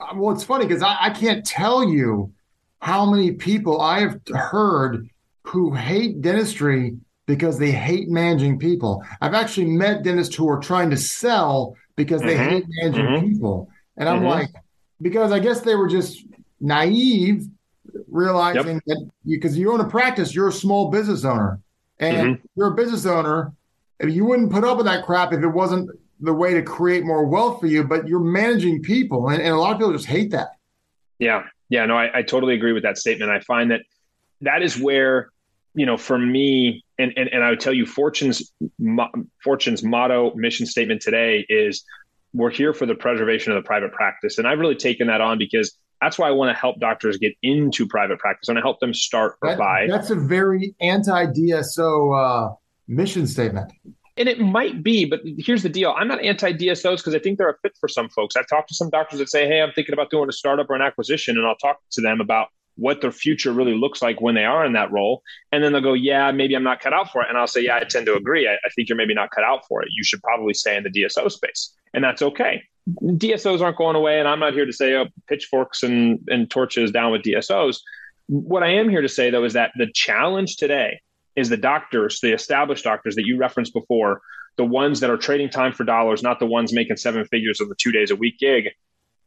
Uh, 0.00 0.14
well, 0.14 0.34
it's 0.34 0.44
funny 0.44 0.66
because 0.66 0.82
I, 0.82 0.96
I 1.00 1.10
can't 1.10 1.44
tell 1.44 1.88
you 1.88 2.32
how 2.80 3.10
many 3.10 3.32
people 3.32 3.80
I 3.80 4.00
have 4.00 4.20
heard 4.28 5.08
who 5.44 5.74
hate 5.74 6.20
dentistry 6.20 6.96
because 7.26 7.58
they 7.58 7.72
hate 7.72 8.08
managing 8.08 8.58
people. 8.58 9.04
I've 9.20 9.34
actually 9.34 9.66
met 9.66 10.02
dentists 10.02 10.34
who 10.34 10.48
are 10.48 10.60
trying 10.60 10.90
to 10.90 10.96
sell 10.96 11.76
because 11.96 12.20
they 12.22 12.34
mm-hmm. 12.34 12.50
hate 12.50 12.64
managing 12.68 13.06
mm-hmm. 13.06 13.28
people. 13.28 13.68
And 13.96 14.08
I'm 14.08 14.18
mm-hmm. 14.18 14.26
like, 14.26 14.50
because 15.00 15.32
I 15.32 15.38
guess 15.38 15.60
they 15.60 15.74
were 15.74 15.88
just 15.88 16.24
naive, 16.60 17.46
realizing 18.08 18.80
yep. 18.86 18.98
that 18.98 19.10
because 19.26 19.56
you, 19.56 19.66
you 19.66 19.72
own 19.72 19.80
a 19.80 19.88
practice, 19.88 20.34
you're 20.34 20.48
a 20.48 20.52
small 20.52 20.90
business 20.90 21.24
owner. 21.24 21.60
And 21.98 22.36
mm-hmm. 22.36 22.46
you're 22.56 22.68
a 22.68 22.74
business 22.74 23.06
owner. 23.06 23.52
You 24.00 24.26
wouldn't 24.26 24.52
put 24.52 24.64
up 24.64 24.76
with 24.76 24.86
that 24.86 25.06
crap 25.06 25.32
if 25.32 25.42
it 25.42 25.48
wasn't 25.48 25.90
the 26.20 26.32
way 26.32 26.52
to 26.54 26.62
create 26.62 27.04
more 27.04 27.24
wealth 27.24 27.60
for 27.60 27.66
you, 27.66 27.84
but 27.84 28.06
you're 28.06 28.20
managing 28.20 28.82
people. 28.82 29.28
And, 29.28 29.40
and 29.40 29.52
a 29.52 29.56
lot 29.56 29.72
of 29.72 29.78
people 29.78 29.92
just 29.92 30.06
hate 30.06 30.30
that. 30.32 30.50
Yeah. 31.18 31.44
Yeah. 31.68 31.86
No, 31.86 31.96
I, 31.96 32.18
I 32.18 32.22
totally 32.22 32.54
agree 32.54 32.72
with 32.72 32.82
that 32.82 32.98
statement. 32.98 33.30
I 33.30 33.40
find 33.40 33.70
that 33.70 33.82
that 34.42 34.62
is 34.62 34.78
where 34.78 35.30
you 35.76 35.84
know, 35.84 35.98
for 35.98 36.18
me, 36.18 36.82
and, 36.98 37.12
and, 37.16 37.28
and 37.28 37.44
I 37.44 37.50
would 37.50 37.60
tell 37.60 37.72
you, 37.72 37.84
Fortune's 37.84 38.50
Fortune's 39.44 39.84
motto, 39.84 40.34
mission 40.34 40.64
statement 40.64 41.02
today 41.02 41.44
is 41.50 41.84
we're 42.32 42.50
here 42.50 42.72
for 42.72 42.86
the 42.86 42.94
preservation 42.94 43.52
of 43.52 43.62
the 43.62 43.66
private 43.66 43.92
practice. 43.92 44.38
And 44.38 44.48
I've 44.48 44.58
really 44.58 44.74
taken 44.74 45.06
that 45.08 45.20
on 45.20 45.36
because 45.36 45.76
that's 46.00 46.18
why 46.18 46.28
I 46.28 46.30
want 46.30 46.54
to 46.54 46.60
help 46.60 46.78
doctors 46.80 47.16
get 47.16 47.34
into 47.42 47.86
private 47.86 48.18
practice. 48.18 48.48
and 48.48 48.58
help 48.58 48.80
them 48.80 48.92
start 48.92 49.36
or 49.42 49.50
that, 49.50 49.58
buy. 49.58 49.86
That's 49.88 50.10
a 50.10 50.14
very 50.14 50.74
anti 50.80 51.26
DSO 51.26 52.50
uh, 52.50 52.54
mission 52.88 53.26
statement. 53.26 53.72
And 54.18 54.28
it 54.28 54.40
might 54.40 54.82
be, 54.82 55.04
but 55.04 55.20
here's 55.38 55.62
the 55.62 55.68
deal. 55.68 55.94
I'm 55.96 56.08
not 56.08 56.22
anti 56.22 56.52
DSOs 56.52 56.98
because 56.98 57.14
I 57.14 57.18
think 57.18 57.38
they're 57.38 57.50
a 57.50 57.58
fit 57.62 57.76
for 57.78 57.88
some 57.88 58.08
folks. 58.08 58.36
I've 58.36 58.48
talked 58.48 58.68
to 58.68 58.74
some 58.74 58.90
doctors 58.90 59.18
that 59.18 59.28
say, 59.28 59.46
Hey, 59.46 59.60
I'm 59.60 59.72
thinking 59.72 59.92
about 59.92 60.10
doing 60.10 60.28
a 60.28 60.32
startup 60.32 60.70
or 60.70 60.74
an 60.74 60.82
acquisition. 60.82 61.36
And 61.36 61.46
I'll 61.46 61.56
talk 61.56 61.78
to 61.92 62.00
them 62.00 62.20
about 62.20 62.48
what 62.76 63.00
their 63.00 63.12
future 63.12 63.52
really 63.52 63.74
looks 63.74 64.02
like 64.02 64.20
when 64.20 64.34
they 64.34 64.44
are 64.44 64.64
in 64.64 64.74
that 64.74 64.92
role. 64.92 65.22
And 65.50 65.64
then 65.64 65.72
they'll 65.72 65.82
go, 65.82 65.94
yeah, 65.94 66.30
maybe 66.30 66.54
I'm 66.54 66.62
not 66.62 66.80
cut 66.80 66.92
out 66.92 67.10
for 67.10 67.22
it. 67.22 67.28
And 67.28 67.36
I'll 67.36 67.46
say, 67.46 67.62
yeah, 67.62 67.76
I 67.76 67.84
tend 67.84 68.06
to 68.06 68.14
agree. 68.14 68.46
I, 68.46 68.54
I, 68.54 68.68
think 68.74 68.88
you're 68.88 68.96
maybe 68.96 69.14
not 69.14 69.30
cut 69.30 69.44
out 69.44 69.66
for 69.66 69.82
it. 69.82 69.88
You 69.90 70.04
should 70.04 70.22
probably 70.22 70.54
stay 70.54 70.76
in 70.76 70.82
the 70.84 70.90
DSO 70.90 71.30
space. 71.30 71.74
And 71.94 72.04
that's 72.04 72.22
okay. 72.22 72.62
DSOs 72.88 73.60
aren't 73.60 73.76
going 73.76 73.96
away. 73.96 74.18
And 74.18 74.28
I'm 74.28 74.40
not 74.40 74.52
here 74.52 74.66
to 74.66 74.72
say, 74.72 74.94
oh, 74.94 75.06
pitchforks 75.28 75.82
and, 75.82 76.20
and 76.28 76.50
torches 76.50 76.90
down 76.90 77.12
with 77.12 77.22
DSOs. 77.22 77.78
What 78.28 78.62
I 78.62 78.74
am 78.74 78.88
here 78.88 79.02
to 79.02 79.08
say, 79.08 79.30
though, 79.30 79.44
is 79.44 79.54
that 79.54 79.72
the 79.76 79.88
challenge 79.92 80.56
today 80.56 81.00
is 81.36 81.48
the 81.48 81.56
doctors, 81.56 82.20
the 82.20 82.32
established 82.32 82.84
doctors 82.84 83.14
that 83.16 83.26
you 83.26 83.38
referenced 83.38 83.72
before, 83.72 84.20
the 84.56 84.64
ones 84.64 85.00
that 85.00 85.10
are 85.10 85.16
trading 85.16 85.50
time 85.50 85.72
for 85.72 85.84
dollars, 85.84 86.22
not 86.22 86.38
the 86.38 86.46
ones 86.46 86.72
making 86.72 86.96
seven 86.96 87.24
figures 87.26 87.60
of 87.60 87.68
the 87.68 87.74
two 87.76 87.92
days 87.92 88.10
a 88.10 88.16
week 88.16 88.38
gig 88.38 88.70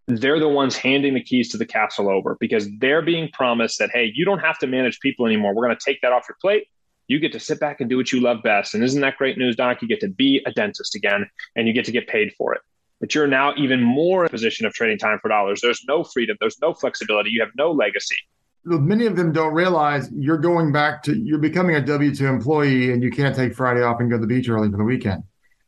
they're 0.09 0.39
the 0.39 0.49
ones 0.49 0.75
handing 0.75 1.13
the 1.13 1.23
keys 1.23 1.49
to 1.49 1.57
the 1.57 1.65
castle 1.65 2.09
over 2.09 2.35
because 2.39 2.67
they're 2.79 3.03
being 3.03 3.29
promised 3.31 3.77
that, 3.77 3.91
hey, 3.93 4.11
you 4.13 4.25
don't 4.25 4.39
have 4.39 4.57
to 4.59 4.67
manage 4.67 4.99
people 4.99 5.25
anymore. 5.27 5.53
We're 5.53 5.65
going 5.65 5.77
to 5.77 5.85
take 5.85 6.01
that 6.01 6.11
off 6.11 6.25
your 6.27 6.35
plate. 6.41 6.65
You 7.09 7.19
get 7.19 7.33
to 7.33 7.39
sit 7.39 7.59
back 7.59 7.81
and 7.81 7.89
do 7.89 7.97
what 7.97 8.11
you 8.11 8.21
love 8.21 8.43
best. 8.43 8.75
And 8.75 8.83
isn't 8.83 9.01
that 9.01 9.17
great 9.17 9.37
news, 9.37 9.55
Doc? 9.55 9.81
You 9.81 9.87
get 9.87 9.99
to 10.01 10.09
be 10.09 10.41
a 10.45 10.51
dentist 10.51 10.95
again 10.95 11.29
and 11.55 11.67
you 11.67 11.73
get 11.73 11.83
to 11.85 11.91
get 11.91 12.07
paid 12.07 12.31
for 12.37 12.53
it. 12.53 12.61
But 13.01 13.15
you're 13.15 13.27
now 13.27 13.53
even 13.57 13.81
more 13.81 14.21
in 14.21 14.27
a 14.27 14.29
position 14.29 14.65
of 14.65 14.73
trading 14.73 14.99
time 14.99 15.19
for 15.19 15.27
dollars. 15.27 15.59
There's 15.61 15.83
no 15.87 16.03
freedom, 16.03 16.37
there's 16.39 16.59
no 16.61 16.73
flexibility, 16.73 17.31
you 17.31 17.41
have 17.41 17.51
no 17.57 17.71
legacy. 17.71 18.15
Many 18.63 19.05
of 19.05 19.15
them 19.15 19.31
don't 19.31 19.53
realize 19.53 20.09
you're 20.11 20.37
going 20.37 20.71
back 20.71 21.01
to, 21.03 21.17
you're 21.17 21.39
becoming 21.39 21.75
a 21.75 21.81
W 21.81 22.13
2 22.13 22.27
employee 22.27 22.91
and 22.91 23.01
you 23.01 23.09
can't 23.09 23.35
take 23.35 23.55
Friday 23.55 23.81
off 23.81 23.99
and 23.99 24.09
go 24.09 24.17
to 24.17 24.21
the 24.21 24.27
beach 24.27 24.47
early 24.47 24.69
for 24.69 24.77
the 24.77 24.83
weekend. 24.83 25.23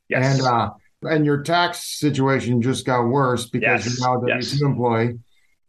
Yes. 0.10 0.40
And 0.40 0.48
uh, 0.48 0.70
and 1.04 1.26
your 1.26 1.42
tax 1.42 2.00
situation 2.00 2.62
just 2.62 2.86
got 2.86 3.04
worse 3.04 3.48
because 3.48 3.86
yes. 3.86 4.00
you're 4.00 4.08
now 4.08 4.18
a 4.18 4.28
W 4.28 4.42
two 4.42 4.56
yes. 4.58 4.62
employee. 4.62 5.20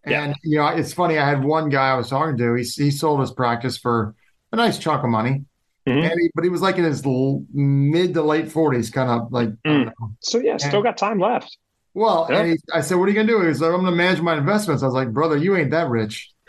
And 0.04 0.30
yeah. 0.30 0.34
you 0.42 0.58
know, 0.58 0.66
it's 0.68 0.92
funny. 0.92 1.18
I 1.18 1.28
had 1.28 1.44
one 1.44 1.68
guy 1.68 1.90
I 1.90 1.94
was 1.94 2.10
talking 2.10 2.36
to. 2.36 2.54
He 2.54 2.64
he 2.64 2.90
sold 2.90 3.20
his 3.20 3.30
practice 3.30 3.78
for 3.78 4.14
a 4.52 4.56
nice 4.56 4.78
chunk 4.78 5.04
of 5.04 5.10
money, 5.10 5.44
mm-hmm. 5.86 6.10
and 6.10 6.20
he, 6.20 6.30
but 6.34 6.44
he 6.44 6.50
was 6.50 6.62
like 6.62 6.76
in 6.76 6.84
his 6.84 7.04
l- 7.04 7.44
mid 7.52 8.14
to 8.14 8.22
late 8.22 8.50
forties, 8.50 8.90
kind 8.90 9.10
of 9.10 9.32
like. 9.32 9.50
Mm. 9.66 9.92
So 10.20 10.38
yeah, 10.38 10.52
and, 10.52 10.60
still 10.60 10.82
got 10.82 10.96
time 10.96 11.18
left. 11.18 11.56
Well, 11.94 12.26
yeah. 12.30 12.40
and 12.40 12.50
he, 12.52 12.58
I 12.72 12.80
said, 12.80 12.96
"What 12.98 13.06
are 13.06 13.08
you 13.12 13.16
gonna 13.16 13.28
do?" 13.28 13.40
He 13.40 13.48
was 13.48 13.60
like, 13.60 13.72
"I'm 13.72 13.84
gonna 13.84 13.96
manage 13.96 14.20
my 14.20 14.36
investments." 14.36 14.82
I 14.82 14.86
was 14.86 14.94
like, 14.94 15.12
"Brother, 15.12 15.36
you 15.36 15.56
ain't 15.56 15.70
that 15.70 15.88
rich." 15.88 16.30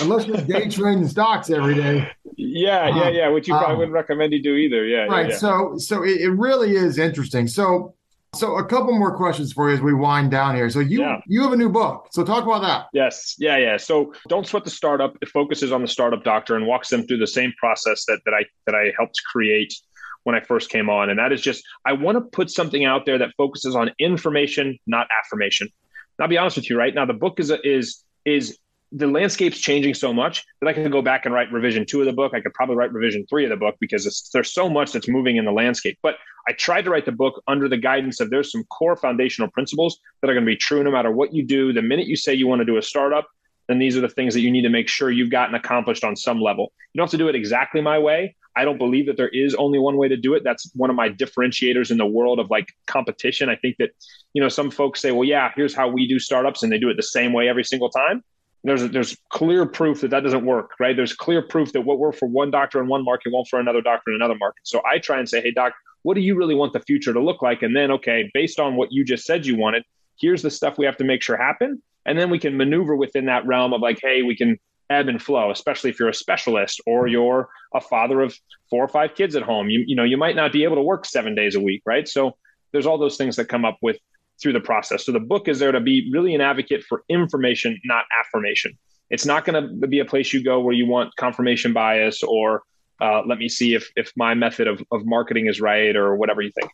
unless 0.00 0.26
you're 0.26 0.36
day 0.38 0.68
trading 0.70 1.08
stocks 1.08 1.50
every 1.50 1.74
day. 1.74 2.08
Yeah, 2.36 2.88
yeah, 2.96 3.08
yeah. 3.08 3.28
Which 3.28 3.48
you 3.48 3.54
probably 3.54 3.72
um, 3.72 3.78
wouldn't 3.78 3.94
recommend 3.94 4.32
you 4.32 4.42
do 4.42 4.54
either. 4.54 4.84
Yeah, 4.84 5.04
right. 5.04 5.26
Yeah, 5.26 5.32
yeah. 5.32 5.38
So, 5.38 5.74
so 5.78 6.02
it, 6.04 6.20
it, 6.20 6.30
really 6.30 6.74
is 6.74 6.98
interesting. 6.98 7.46
So, 7.46 7.94
so 8.34 8.56
a 8.56 8.64
couple 8.64 8.96
more 8.96 9.16
questions 9.16 9.52
for 9.52 9.68
you 9.68 9.74
as 9.74 9.80
we 9.80 9.92
wind 9.92 10.30
down 10.30 10.54
here. 10.54 10.70
So 10.70 10.78
you 10.80 11.00
yeah. 11.00 11.20
you 11.26 11.42
have 11.42 11.52
a 11.52 11.56
new 11.56 11.68
book. 11.68 12.08
So 12.12 12.24
talk 12.24 12.44
about 12.44 12.62
that. 12.62 12.86
Yes. 12.92 13.34
Yeah. 13.38 13.56
Yeah. 13.56 13.76
So 13.76 14.14
don't 14.28 14.46
sweat 14.46 14.64
the 14.64 14.70
startup. 14.70 15.16
It 15.20 15.28
focuses 15.28 15.72
on 15.72 15.82
the 15.82 15.88
startup 15.88 16.22
doctor 16.22 16.54
and 16.54 16.66
walks 16.66 16.90
them 16.90 17.06
through 17.06 17.18
the 17.18 17.26
same 17.26 17.52
process 17.58 18.04
that 18.06 18.20
that 18.24 18.34
I 18.34 18.44
that 18.66 18.74
I 18.74 18.92
helped 18.96 19.20
create 19.32 19.74
when 20.22 20.36
I 20.36 20.40
first 20.40 20.70
came 20.70 20.88
on. 20.88 21.10
And 21.10 21.18
that 21.18 21.32
is 21.32 21.40
just 21.40 21.64
I 21.84 21.92
want 21.92 22.18
to 22.18 22.20
put 22.20 22.50
something 22.50 22.84
out 22.84 23.04
there 23.04 23.18
that 23.18 23.30
focuses 23.36 23.74
on 23.74 23.90
information, 23.98 24.78
not 24.86 25.08
affirmation. 25.24 25.66
And 25.66 26.24
I'll 26.24 26.28
be 26.28 26.38
honest 26.38 26.56
with 26.56 26.70
you, 26.70 26.78
right 26.78 26.94
now 26.94 27.06
the 27.06 27.14
book 27.14 27.40
is 27.40 27.50
a, 27.50 27.58
is 27.66 28.04
is 28.24 28.58
the 28.92 29.06
landscape's 29.06 29.58
changing 29.58 29.94
so 29.94 30.12
much 30.12 30.44
that 30.60 30.68
I 30.68 30.72
can 30.72 30.90
go 30.90 31.00
back 31.00 31.24
and 31.24 31.32
write 31.32 31.52
revision 31.52 31.86
two 31.86 32.00
of 32.00 32.06
the 32.06 32.12
book. 32.12 32.32
I 32.34 32.40
could 32.40 32.54
probably 32.54 32.74
write 32.74 32.92
revision 32.92 33.24
three 33.28 33.44
of 33.44 33.50
the 33.50 33.56
book 33.56 33.76
because 33.80 34.30
there's 34.32 34.52
so 34.52 34.68
much 34.68 34.92
that's 34.92 35.08
moving 35.08 35.36
in 35.36 35.44
the 35.44 35.52
landscape. 35.52 35.98
But 36.02 36.16
I 36.48 36.52
tried 36.52 36.82
to 36.82 36.90
write 36.90 37.04
the 37.04 37.12
book 37.12 37.40
under 37.46 37.68
the 37.68 37.76
guidance 37.76 38.18
of 38.20 38.30
there's 38.30 38.50
some 38.50 38.64
core 38.64 38.96
foundational 38.96 39.48
principles 39.50 40.00
that 40.20 40.30
are 40.30 40.34
going 40.34 40.44
to 40.44 40.50
be 40.50 40.56
true 40.56 40.82
no 40.82 40.90
matter 40.90 41.12
what 41.12 41.32
you 41.32 41.44
do. 41.44 41.72
The 41.72 41.82
minute 41.82 42.06
you 42.06 42.16
say 42.16 42.34
you 42.34 42.48
want 42.48 42.60
to 42.60 42.64
do 42.64 42.78
a 42.78 42.82
startup, 42.82 43.28
then 43.68 43.78
these 43.78 43.96
are 43.96 44.00
the 44.00 44.08
things 44.08 44.34
that 44.34 44.40
you 44.40 44.50
need 44.50 44.62
to 44.62 44.68
make 44.68 44.88
sure 44.88 45.10
you've 45.10 45.30
gotten 45.30 45.54
accomplished 45.54 46.02
on 46.02 46.16
some 46.16 46.40
level. 46.40 46.72
You 46.92 46.98
don't 46.98 47.04
have 47.04 47.12
to 47.12 47.18
do 47.18 47.28
it 47.28 47.36
exactly 47.36 47.80
my 47.80 47.98
way. 47.98 48.34
I 48.56 48.64
don't 48.64 48.78
believe 48.78 49.06
that 49.06 49.16
there 49.16 49.28
is 49.28 49.54
only 49.54 49.78
one 49.78 49.96
way 49.96 50.08
to 50.08 50.16
do 50.16 50.34
it. 50.34 50.42
That's 50.42 50.68
one 50.74 50.90
of 50.90 50.96
my 50.96 51.08
differentiators 51.08 51.92
in 51.92 51.98
the 51.98 52.06
world 52.06 52.40
of 52.40 52.50
like 52.50 52.66
competition. 52.88 53.48
I 53.48 53.54
think 53.54 53.76
that, 53.78 53.90
you 54.34 54.42
know, 54.42 54.48
some 54.48 54.72
folks 54.72 55.00
say, 55.00 55.12
well, 55.12 55.22
yeah, 55.22 55.52
here's 55.54 55.72
how 55.72 55.88
we 55.88 56.08
do 56.08 56.18
startups, 56.18 56.64
and 56.64 56.72
they 56.72 56.78
do 56.78 56.90
it 56.90 56.96
the 56.96 57.04
same 57.04 57.32
way 57.32 57.48
every 57.48 57.62
single 57.62 57.90
time 57.90 58.24
there's 58.64 58.88
there's 58.90 59.16
clear 59.30 59.66
proof 59.66 60.02
that 60.02 60.10
that 60.10 60.22
doesn't 60.22 60.44
work, 60.44 60.72
right? 60.78 60.94
There's 60.94 61.14
clear 61.14 61.42
proof 61.42 61.72
that 61.72 61.82
what 61.82 61.98
worked 61.98 62.18
for 62.18 62.28
one 62.28 62.50
doctor 62.50 62.80
in 62.80 62.88
one 62.88 63.04
market 63.04 63.32
won't 63.32 63.48
for 63.48 63.58
another 63.58 63.80
doctor 63.80 64.10
in 64.10 64.16
another 64.16 64.36
market. 64.38 64.60
So 64.64 64.82
I 64.84 64.98
try 64.98 65.18
and 65.18 65.28
say, 65.28 65.40
hey, 65.40 65.50
doc, 65.50 65.72
what 66.02 66.14
do 66.14 66.20
you 66.20 66.36
really 66.36 66.54
want 66.54 66.72
the 66.72 66.80
future 66.80 67.12
to 67.12 67.20
look 67.20 67.42
like? 67.42 67.62
And 67.62 67.74
then, 67.74 67.90
okay, 67.92 68.30
based 68.34 68.60
on 68.60 68.76
what 68.76 68.92
you 68.92 69.04
just 69.04 69.24
said 69.24 69.46
you 69.46 69.56
wanted, 69.56 69.84
here's 70.20 70.42
the 70.42 70.50
stuff 70.50 70.76
we 70.76 70.86
have 70.86 70.96
to 70.98 71.04
make 71.04 71.22
sure 71.22 71.36
happen, 71.36 71.82
and 72.04 72.18
then 72.18 72.30
we 72.30 72.38
can 72.38 72.56
maneuver 72.56 72.96
within 72.96 73.26
that 73.26 73.46
realm 73.46 73.72
of 73.72 73.80
like, 73.80 73.98
hey, 74.02 74.22
we 74.22 74.36
can 74.36 74.58
ebb 74.90 75.08
and 75.08 75.22
flow, 75.22 75.50
especially 75.50 75.88
if 75.88 75.98
you're 75.98 76.08
a 76.08 76.14
specialist 76.14 76.80
or 76.86 77.06
you're 77.06 77.48
a 77.74 77.80
father 77.80 78.20
of 78.20 78.36
four 78.68 78.84
or 78.84 78.88
five 78.88 79.14
kids 79.14 79.36
at 79.36 79.42
home. 79.42 79.70
You 79.70 79.84
you 79.86 79.96
know 79.96 80.04
you 80.04 80.16
might 80.16 80.36
not 80.36 80.52
be 80.52 80.64
able 80.64 80.76
to 80.76 80.82
work 80.82 81.06
seven 81.06 81.34
days 81.34 81.54
a 81.54 81.60
week, 81.60 81.82
right? 81.86 82.06
So 82.08 82.36
there's 82.72 82.86
all 82.86 82.98
those 82.98 83.16
things 83.16 83.36
that 83.36 83.46
come 83.46 83.64
up 83.64 83.78
with 83.80 83.98
through 84.40 84.52
the 84.52 84.60
process. 84.60 85.04
So 85.04 85.12
the 85.12 85.20
book 85.20 85.48
is 85.48 85.58
there 85.58 85.72
to 85.72 85.80
be 85.80 86.10
really 86.12 86.34
an 86.34 86.40
advocate 86.40 86.84
for 86.84 87.04
information, 87.08 87.80
not 87.84 88.04
affirmation. 88.18 88.78
It's 89.10 89.26
not 89.26 89.44
going 89.44 89.80
to 89.80 89.86
be 89.86 89.98
a 89.98 90.04
place 90.04 90.32
you 90.32 90.42
go 90.42 90.60
where 90.60 90.74
you 90.74 90.86
want 90.86 91.14
confirmation 91.16 91.72
bias 91.72 92.22
or 92.22 92.62
uh, 93.00 93.22
let 93.26 93.38
me 93.38 93.48
see 93.48 93.74
if 93.74 93.90
if 93.96 94.12
my 94.16 94.34
method 94.34 94.68
of, 94.68 94.82
of 94.92 95.06
marketing 95.06 95.46
is 95.46 95.60
right 95.60 95.96
or 95.96 96.16
whatever 96.16 96.42
you 96.42 96.52
think. 96.52 96.70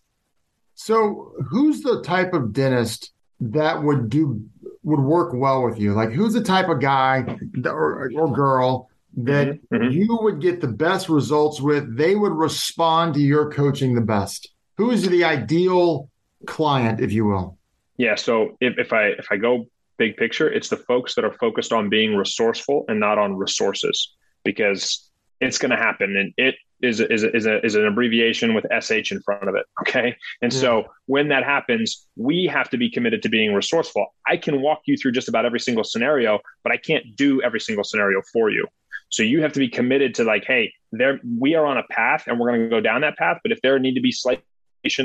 So 0.75 1.33
who's 1.49 1.83
the 1.83 2.03
type 2.03 2.35
of 2.35 2.53
dentist 2.53 3.13
that 3.41 3.83
would 3.83 4.11
do 4.11 4.45
would 4.83 5.01
work 5.01 5.33
well 5.33 5.65
with 5.65 5.79
you? 5.79 5.95
Like, 5.95 6.13
who's 6.13 6.35
the 6.35 6.43
type 6.43 6.69
of 6.69 6.81
guy 6.81 7.25
or, 7.65 8.11
or 8.15 8.33
girl 8.33 8.91
that 9.17 9.49
mm-hmm. 9.49 9.75
mm-hmm. 9.75 9.91
you 9.91 10.19
would 10.21 10.41
get 10.41 10.61
the 10.61 10.69
best 10.69 11.09
results 11.09 11.61
with? 11.61 11.97
They 11.97 12.15
would 12.15 12.33
respond 12.33 13.15
to 13.15 13.21
your 13.21 13.51
coaching 13.51 13.95
the 13.95 14.01
best. 14.01 14.49
Who 14.77 14.91
is 14.91 15.09
the 15.09 15.25
ideal 15.25 16.11
client, 16.47 17.01
if 17.01 17.13
you 17.13 17.25
will? 17.25 17.59
Yeah. 17.97 18.15
So 18.15 18.57
if, 18.61 18.79
if 18.79 18.93
I 18.93 19.07
if 19.09 19.29
I 19.31 19.37
go 19.37 19.67
big 19.97 20.17
picture, 20.17 20.51
it's 20.51 20.69
the 20.69 20.77
folks 20.77 21.15
that 21.15 21.25
are 21.25 21.33
focused 21.33 21.73
on 21.73 21.89
being 21.89 22.17
resourceful 22.17 22.85
and 22.89 23.01
not 23.01 23.19
on 23.19 23.37
resources 23.37 24.15
because 24.45 25.11
it's 25.41 25.59
going 25.59 25.71
to 25.71 25.77
happen 25.77 26.17
and 26.17 26.33
it 26.37 26.55
is 26.83 27.01
is 27.01 27.25
is, 27.25 27.47
a, 27.47 27.65
is 27.65 27.75
an 27.75 27.87
abbreviation 27.87 28.55
with 28.55 28.65
sh 28.81 29.13
in 29.13 29.21
front 29.23 29.49
of 29.49 29.55
it 29.55 29.65
okay 29.81 30.15
and 30.43 30.53
yeah. 30.53 30.61
so 30.61 30.85
when 31.07 31.29
that 31.29 31.45
happens 31.45 32.07
we 32.17 32.45
have 32.45 32.69
to 32.69 32.77
be 32.77 32.91
committed 32.91 33.23
to 33.23 33.29
being 33.29 33.55
resourceful 33.55 34.07
i 34.27 34.37
can 34.37 34.61
walk 34.61 34.81
you 34.87 34.97
through 34.97 35.13
just 35.13 35.29
about 35.29 35.45
every 35.45 35.61
single 35.61 35.85
scenario 35.85 36.39
but 36.63 36.73
i 36.73 36.77
can't 36.77 37.17
do 37.17 37.41
every 37.43 37.61
single 37.61 37.85
scenario 37.85 38.21
for 38.33 38.51
you 38.51 38.67
so 39.09 39.23
you 39.23 39.41
have 39.41 39.53
to 39.53 39.59
be 39.59 39.69
committed 39.69 40.15
to 40.15 40.25
like 40.25 40.45
hey 40.45 40.73
there 40.93 41.19
we 41.39 41.55
are 41.55 41.67
on 41.67 41.79
a 41.79 41.85
path 41.91 42.25
and 42.27 42.39
we're 42.39 42.49
going 42.49 42.63
to 42.63 42.69
go 42.69 42.81
down 42.81 43.01
that 43.01 43.17
path 43.17 43.39
but 43.43 43.53
if 43.53 43.61
there 43.63 43.79
need 43.79 43.95
to 43.95 44.01
be 44.01 44.13
slight 44.13 44.43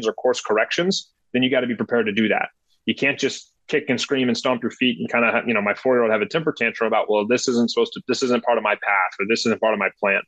or 0.05 0.13
course 0.13 0.39
corrections 0.41 1.09
then 1.33 1.43
you 1.43 1.49
got 1.49 1.61
to 1.61 1.67
be 1.67 1.75
prepared 1.75 2.05
to 2.07 2.11
do 2.11 2.27
that. 2.29 2.49
You 2.85 2.95
can't 2.95 3.19
just 3.19 3.51
kick 3.67 3.85
and 3.89 4.01
scream 4.01 4.27
and 4.27 4.37
stomp 4.37 4.61
your 4.61 4.71
feet 4.71 4.99
and 4.99 5.09
kind 5.09 5.23
of 5.23 5.47
you 5.47 5.53
know 5.53 5.61
my 5.61 5.73
four 5.73 5.95
year 5.95 6.03
old 6.03 6.11
have 6.11 6.21
a 6.21 6.25
temper 6.25 6.51
tantrum 6.51 6.87
about 6.87 7.09
well 7.09 7.25
this 7.25 7.47
isn't 7.47 7.71
supposed 7.71 7.93
to 7.93 8.01
this 8.07 8.21
isn't 8.21 8.43
part 8.43 8.57
of 8.57 8.63
my 8.63 8.75
path 8.75 9.11
or 9.19 9.25
this 9.29 9.45
isn't 9.45 9.61
part 9.61 9.73
of 9.73 9.79
my 9.79 9.89
plan. 9.99 10.21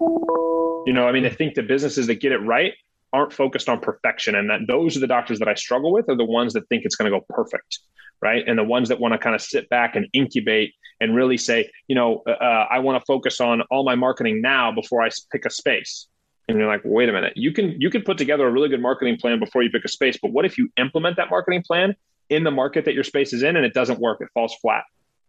You 0.00 0.92
know 0.92 1.06
i 1.06 1.12
mean 1.12 1.24
i 1.24 1.28
think 1.28 1.54
the 1.54 1.62
businesses 1.62 2.08
that 2.08 2.16
get 2.16 2.32
it 2.32 2.38
right 2.38 2.72
aren't 3.12 3.32
focused 3.32 3.68
on 3.68 3.78
perfection 3.78 4.34
and 4.34 4.50
that 4.50 4.60
those 4.66 4.96
are 4.96 5.00
the 5.00 5.06
doctors 5.06 5.38
that 5.38 5.46
i 5.46 5.54
struggle 5.54 5.92
with 5.92 6.08
are 6.08 6.16
the 6.16 6.24
ones 6.24 6.54
that 6.54 6.68
think 6.68 6.84
it's 6.84 6.96
going 6.96 7.12
to 7.12 7.16
go 7.16 7.24
perfect 7.28 7.78
right? 8.22 8.44
And 8.46 8.56
the 8.56 8.64
ones 8.64 8.88
that 8.88 9.00
want 9.00 9.12
to 9.12 9.18
kind 9.18 9.34
of 9.34 9.42
sit 9.42 9.68
back 9.68 9.96
and 9.96 10.06
incubate 10.12 10.72
and 11.00 11.14
really 11.14 11.36
say 11.36 11.68
you 11.88 11.96
know 11.96 12.22
uh, 12.28 12.30
uh 12.30 12.66
i 12.70 12.78
want 12.78 13.00
to 13.00 13.04
focus 13.04 13.40
on 13.40 13.60
all 13.70 13.84
my 13.84 13.96
marketing 13.96 14.40
now 14.40 14.70
before 14.70 15.02
i 15.02 15.10
pick 15.32 15.44
a 15.44 15.50
space 15.50 16.06
and 16.48 16.58
you're 16.58 16.66
like 16.66 16.82
wait 16.84 17.08
a 17.08 17.12
minute 17.12 17.32
you 17.36 17.52
can 17.52 17.80
you 17.80 17.90
can 17.90 18.02
put 18.02 18.18
together 18.18 18.46
a 18.46 18.50
really 18.50 18.68
good 18.68 18.82
marketing 18.82 19.16
plan 19.16 19.38
before 19.38 19.62
you 19.62 19.70
pick 19.70 19.84
a 19.84 19.88
space 19.88 20.18
but 20.20 20.32
what 20.32 20.44
if 20.44 20.58
you 20.58 20.68
implement 20.76 21.16
that 21.16 21.30
marketing 21.30 21.62
plan 21.66 21.94
in 22.32 22.44
the 22.44 22.50
market 22.50 22.86
that 22.86 22.94
your 22.94 23.04
space 23.04 23.32
is 23.32 23.42
in 23.42 23.56
and 23.56 23.64
it 23.64 23.74
doesn't 23.74 24.00
work, 24.00 24.20
it 24.20 24.28
falls 24.32 24.54
flat. 24.56 24.84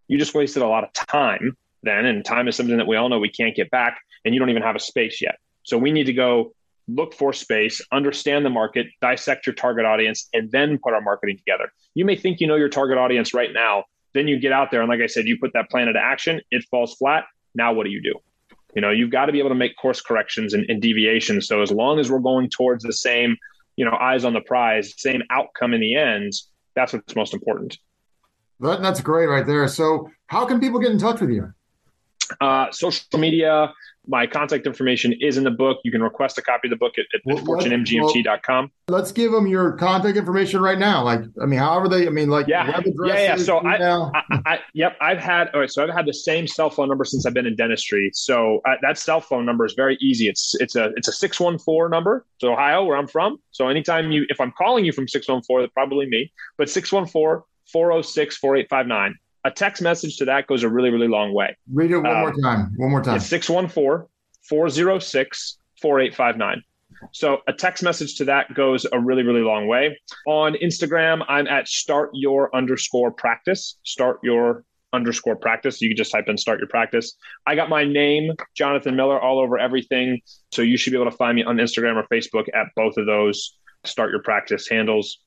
You 0.08 0.17
just 0.17 0.34
wasted 0.34 0.63
a 0.63 0.67
lot 0.67 0.84
of 0.84 0.93
time 0.93 1.58
then. 1.84 2.06
And 2.06 2.23
time 2.23 2.47
is 2.47 2.56
something 2.56 2.78
that 2.78 2.88
we 2.88 2.95
all 2.95 3.10
know 3.10 3.19
we 3.19 3.30
can't 3.30 3.56
get 3.56 3.69
back. 3.69 3.99
And 4.26 4.34
you 4.34 4.39
don't 4.39 4.49
even 4.49 4.63
have 4.63 4.76
a 4.76 4.80
space 4.80 5.21
yet. 5.21 5.36
So 5.63 5.78
we 5.78 5.91
need 5.91 6.06
to 6.06 6.13
go 6.13 6.54
look 6.88 7.13
for 7.13 7.34
space, 7.34 7.82
understand 7.91 8.45
the 8.45 8.49
market, 8.49 8.88
dissect 9.02 9.45
your 9.45 9.54
target 9.54 9.86
audience, 9.86 10.30
and 10.34 10.49
then 10.52 10.80
put 10.82 10.93
our 10.93 11.02
marketing 11.02 11.38
together. 11.38 11.71
You 11.93 12.06
may 12.06 12.15
think 12.15 12.39
you 12.39 12.47
know 12.47 12.56
your 12.56 12.69
target 12.69 12.97
audience 12.97 13.34
right 13.34 13.52
now. 13.54 13.84
Then 14.13 14.28
you 14.28 14.39
get 14.39 14.52
out 14.52 14.71
there 14.71 14.82
and, 14.82 14.89
like 14.89 15.02
I 15.02 15.08
said, 15.08 15.26
you 15.26 15.38
put 15.39 15.52
that 15.54 15.69
plan 15.69 15.88
into 15.88 15.99
action, 15.99 16.39
it 16.52 16.63
falls 16.69 16.95
flat. 16.95 17.26
Now, 17.56 17.73
what 17.73 17.86
do 17.86 17.89
you 17.89 18.02
do? 18.02 18.13
You 18.76 18.82
know, 18.82 18.90
you've 18.90 19.12
got 19.12 19.26
to 19.26 19.32
be 19.32 19.40
able 19.40 19.50
to 19.50 19.56
make 19.56 19.76
course 19.78 20.02
corrections 20.02 20.54
and, 20.54 20.66
and 20.70 20.82
deviations. 20.82 21.48
So 21.48 21.62
as 21.62 21.72
long 21.72 22.00
as 22.00 22.10
we're 22.10 22.20
going 22.20 22.50
towards 22.50 22.84
the 22.84 22.94
same, 22.94 23.38
you 23.76 23.86
know, 23.86 23.96
eyes 24.00 24.26
on 24.26 24.34
the 24.34 24.42
prize, 24.42 24.94
same 24.98 25.22
outcome 25.30 25.74
in 25.74 25.82
the 25.82 25.96
end, 25.96 26.34
that's 26.76 26.94
what's 26.94 27.16
most 27.16 27.34
important. 27.34 27.78
That, 28.60 28.82
that's 28.82 29.02
great 29.02 29.28
right 29.28 29.46
there. 29.46 29.68
So, 29.68 30.10
how 30.28 30.46
can 30.46 30.60
people 30.60 30.80
get 30.80 30.92
in 30.92 30.98
touch 30.98 31.22
with 31.22 31.30
you? 31.30 31.54
Uh, 32.40 32.72
social 32.72 33.20
media. 33.20 33.74
My 34.08 34.28
contact 34.28 34.68
information 34.68 35.13
is 35.22 35.38
in 35.38 35.44
the 35.44 35.52
book. 35.52 35.80
You 35.84 35.92
can 35.92 36.04
request 36.04 36.38
a 36.38 36.42
copy 36.42 36.68
of 36.68 36.72
the 36.72 36.76
book 36.76 36.94
at, 36.98 37.06
at 37.13 37.22
well, 37.26 37.38
fortunemgmt.com. 37.38 38.72
Well, 38.88 39.00
let's 39.00 39.12
give 39.12 39.32
them 39.32 39.48
your 39.48 39.74
contact 39.74 40.18
information 40.18 40.62
right 40.62 40.78
now. 40.78 41.04
Like, 41.04 41.22
I 41.42 41.46
mean, 41.46 41.60
however 41.60 41.88
they, 41.88 42.06
I 42.06 42.10
mean, 42.10 42.30
like, 42.30 42.48
yeah, 42.48 42.82
yeah, 43.06 43.16
yeah. 43.16 43.36
So 43.38 43.60
I, 43.60 43.78
I, 43.78 44.42
I, 44.46 44.60
yep, 44.74 44.98
I've 45.00 45.20
had, 45.20 45.50
all 45.54 45.62
right. 45.62 45.72
So 45.72 45.84
I've 45.84 45.94
had 45.94 46.06
the 46.06 46.13
same 46.13 46.48
cell 46.48 46.70
phone 46.70 46.89
number 46.89 47.06
since 47.06 47.26
I've 47.26 47.34
been 47.34 47.48
in 47.48 47.56
dentistry. 47.56 48.12
So 48.13 48.62
uh, 48.66 48.76
that 48.82 48.98
cell 48.98 49.22
phone 49.22 49.46
number 49.46 49.66
is 49.66 49.74
very 49.74 49.98
easy. 50.02 50.28
It's, 50.28 50.54
it's 50.60 50.76
a, 50.76 50.92
it's 50.96 51.08
a 51.08 51.13
614 51.13 51.89
number. 51.89 52.26
So 52.39 52.54
Ohio, 52.54 52.84
where 52.84 52.98
I'm 52.98 53.08
from. 53.08 53.38
So 53.52 53.70
anytime 53.70 54.12
you, 54.12 54.26
if 54.30 54.42
I'm 54.42 54.52
calling 54.52 54.84
you 54.84 54.92
from 54.92 55.08
614, 55.08 55.63
that's 55.63 55.74
probably 55.74 56.08
me, 56.08 56.32
but 56.58 56.70
614 56.70 57.44
406 57.72 58.38
4859 58.38 59.16
a 59.46 59.52
text 59.52 59.82
message 59.82 60.18
to 60.18 60.26
that 60.26 60.48
goes 60.48 60.64
a 60.64 60.70
really, 60.70 60.90
really 60.90 61.08
long 61.08 61.34
way. 61.34 61.56
Read 61.72 61.92
it 61.92 61.98
one 61.98 62.08
um, 62.08 62.20
more 62.22 62.34
time. 62.42 62.74
One 62.78 62.92
more 62.92 63.02
time. 63.04 63.20
614 63.20 64.08
406 64.44 65.58
4859. 65.82 66.64
So 67.12 67.40
a 67.48 67.54
text 67.54 67.84
message 67.84 68.16
to 68.16 68.26
that 68.26 68.54
goes 68.54 68.86
a 68.92 69.00
really, 69.00 69.24
really 69.24 69.42
long 69.42 69.68
way. 69.68 70.00
On 70.26 70.54
Instagram, 70.54 71.26
I'm 71.28 71.48
at 71.48 71.68
start 71.68 72.12
your 72.14 72.56
underscore 72.56 73.12
practice. 73.12 73.78
Start 73.84 74.20
your 74.24 74.64
underscore 74.94 75.36
practice. 75.36 75.82
You 75.82 75.90
can 75.90 75.98
just 75.98 76.12
type 76.12 76.30
in 76.30 76.38
start 76.38 76.60
your 76.60 76.70
practice. 76.70 77.16
I 77.46 77.56
got 77.56 77.68
my 77.68 77.84
name, 77.84 78.32
Jonathan 78.56 78.96
Miller, 78.96 79.20
all 79.20 79.40
over 79.40 79.58
everything. 79.58 80.22
So 80.52 80.62
you 80.62 80.78
should 80.78 80.92
be 80.92 80.98
able 80.98 81.12
to 81.12 81.18
find 81.18 81.36
me 81.36 81.44
on 81.44 81.58
Instagram 81.58 81.96
or 81.96 82.08
Facebook 82.08 82.48
at 82.54 82.68
both 82.76 82.96
of 82.98 83.06
those 83.06 83.58
start 83.86 84.12
your 84.12 84.22
practice 84.22 84.70
handles. 84.70 85.20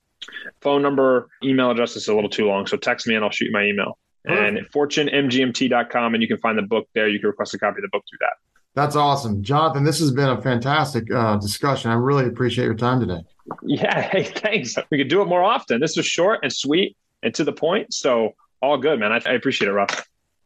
Phone 0.63 0.81
number, 0.81 1.29
email 1.45 1.71
address 1.71 1.95
is 1.95 2.09
a 2.09 2.15
little 2.15 2.31
too 2.31 2.47
long. 2.47 2.67
So 2.67 2.79
text 2.79 3.07
me 3.07 3.15
and 3.17 3.25
I'll 3.25 3.31
shoot 3.31 3.47
you 3.47 3.53
my 3.53 3.65
email 3.65 3.99
and 4.27 4.59
fortunemgmt.com. 4.73 6.15
And 6.15 6.23
you 6.23 6.29
can 6.29 6.39
find 6.39 6.59
the 6.59 6.63
book 6.63 6.89
there. 6.95 7.09
You 7.09 7.19
can 7.19 7.29
request 7.29 7.55
a 7.55 7.59
copy 7.59 7.79
of 7.79 7.83
the 7.83 7.89
book 7.93 8.05
through 8.09 8.19
that. 8.21 8.35
That's 8.75 8.95
awesome. 8.95 9.43
Jonathan, 9.43 9.85
this 9.85 9.99
has 10.01 10.11
been 10.11 10.29
a 10.29 10.41
fantastic 10.43 11.11
uh, 11.11 11.37
discussion. 11.39 11.91
I 11.91 11.95
really 11.95 12.27
appreciate 12.27 12.67
your 12.67 12.75
time 12.75 13.01
today. 13.01 13.23
Yeah. 13.63 14.09
Hey, 14.11 14.25
thanks. 14.25 14.77
We 14.91 14.99
could 14.99 15.09
do 15.09 15.23
it 15.23 15.27
more 15.27 15.43
often. 15.43 15.81
This 15.81 15.97
was 15.97 16.07
short 16.07 16.41
and 16.43 16.53
sweet 16.53 16.97
and 17.23 17.35
to 17.35 17.45
the 17.45 17.53
point. 17.53 17.95
So, 17.95 18.35
all 18.61 18.79
good, 18.79 19.01
man. 19.01 19.13
I, 19.13 19.21
I 19.27 19.33
appreciate 19.33 19.69
it, 19.69 19.73
Ross. 19.73 19.91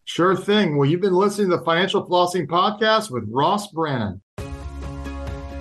Sure 0.05 0.37
thing. 0.37 0.77
Well, 0.77 0.89
you've 0.89 1.01
been 1.01 1.15
listening 1.15 1.51
to 1.51 1.57
the 1.57 1.65
Financial 1.65 2.05
Flossing 2.07 2.47
Podcast 2.47 3.11
with 3.11 3.25
Ross 3.29 3.71
Brannan. 3.71 4.21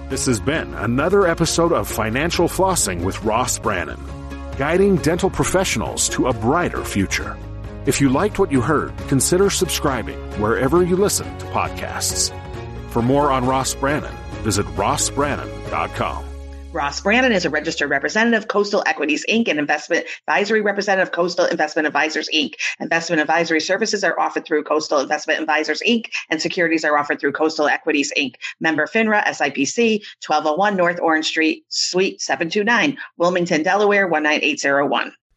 This 0.10 0.25
has 0.25 0.39
been 0.39 0.73
another 0.75 1.27
episode 1.27 1.71
of 1.71 1.88
Financial 1.88 2.47
Flossing 2.47 3.03
with 3.03 3.21
Ross 3.23 3.60
Brannan, 3.60 3.99
guiding 4.58 4.95
dental 4.97 5.29
professionals 5.29 6.10
to 6.10 6.27
a 6.27 6.34
brighter 6.34 6.84
future. 6.84 7.38
If 7.85 8.01
you 8.01 8.09
liked 8.09 8.39
what 8.39 8.51
you 8.51 8.59
heard, 8.59 8.95
consider 9.07 9.49
subscribing 9.49 10.19
wherever 10.41 10.83
you 10.83 10.97
listen 10.97 11.25
to 11.37 11.45
podcasts. 11.47 12.33
For 12.89 13.01
more 13.01 13.31
on 13.31 13.45
Ross 13.45 13.73
Brannan, 13.73 14.15
visit 14.43 14.65
rossbrannan.com. 14.75 16.25
Ross 16.73 17.01
Brannan 17.01 17.31
is 17.31 17.45
a 17.45 17.49
registered 17.49 17.89
representative, 17.89 18.43
of 18.43 18.47
Coastal 18.47 18.83
Equities 18.85 19.25
Inc., 19.27 19.47
and 19.47 19.57
investment 19.57 20.05
advisory 20.27 20.61
representative, 20.61 21.07
of 21.07 21.13
Coastal 21.13 21.45
Investment 21.45 21.87
Advisors 21.87 22.29
Inc. 22.35 22.55
Investment 22.79 23.21
advisory 23.21 23.61
services 23.61 24.03
are 24.03 24.19
offered 24.19 24.45
through 24.45 24.65
Coastal 24.65 24.99
Investment 24.99 25.39
Advisors 25.39 25.81
Inc., 25.87 26.11
and 26.29 26.41
securities 26.41 26.83
are 26.83 26.97
offered 26.97 27.19
through 27.19 27.31
Coastal 27.31 27.67
Equities 27.67 28.13
Inc. 28.17 28.35
Member 28.59 28.85
FINRA, 28.85 29.23
SIPC, 29.23 30.01
1201 30.27 30.75
North 30.75 30.99
Orange 30.99 31.27
Street, 31.27 31.63
Suite 31.69 32.21
729, 32.21 32.97
Wilmington, 33.17 33.63
Delaware 33.63 34.07
19801. 34.07 35.13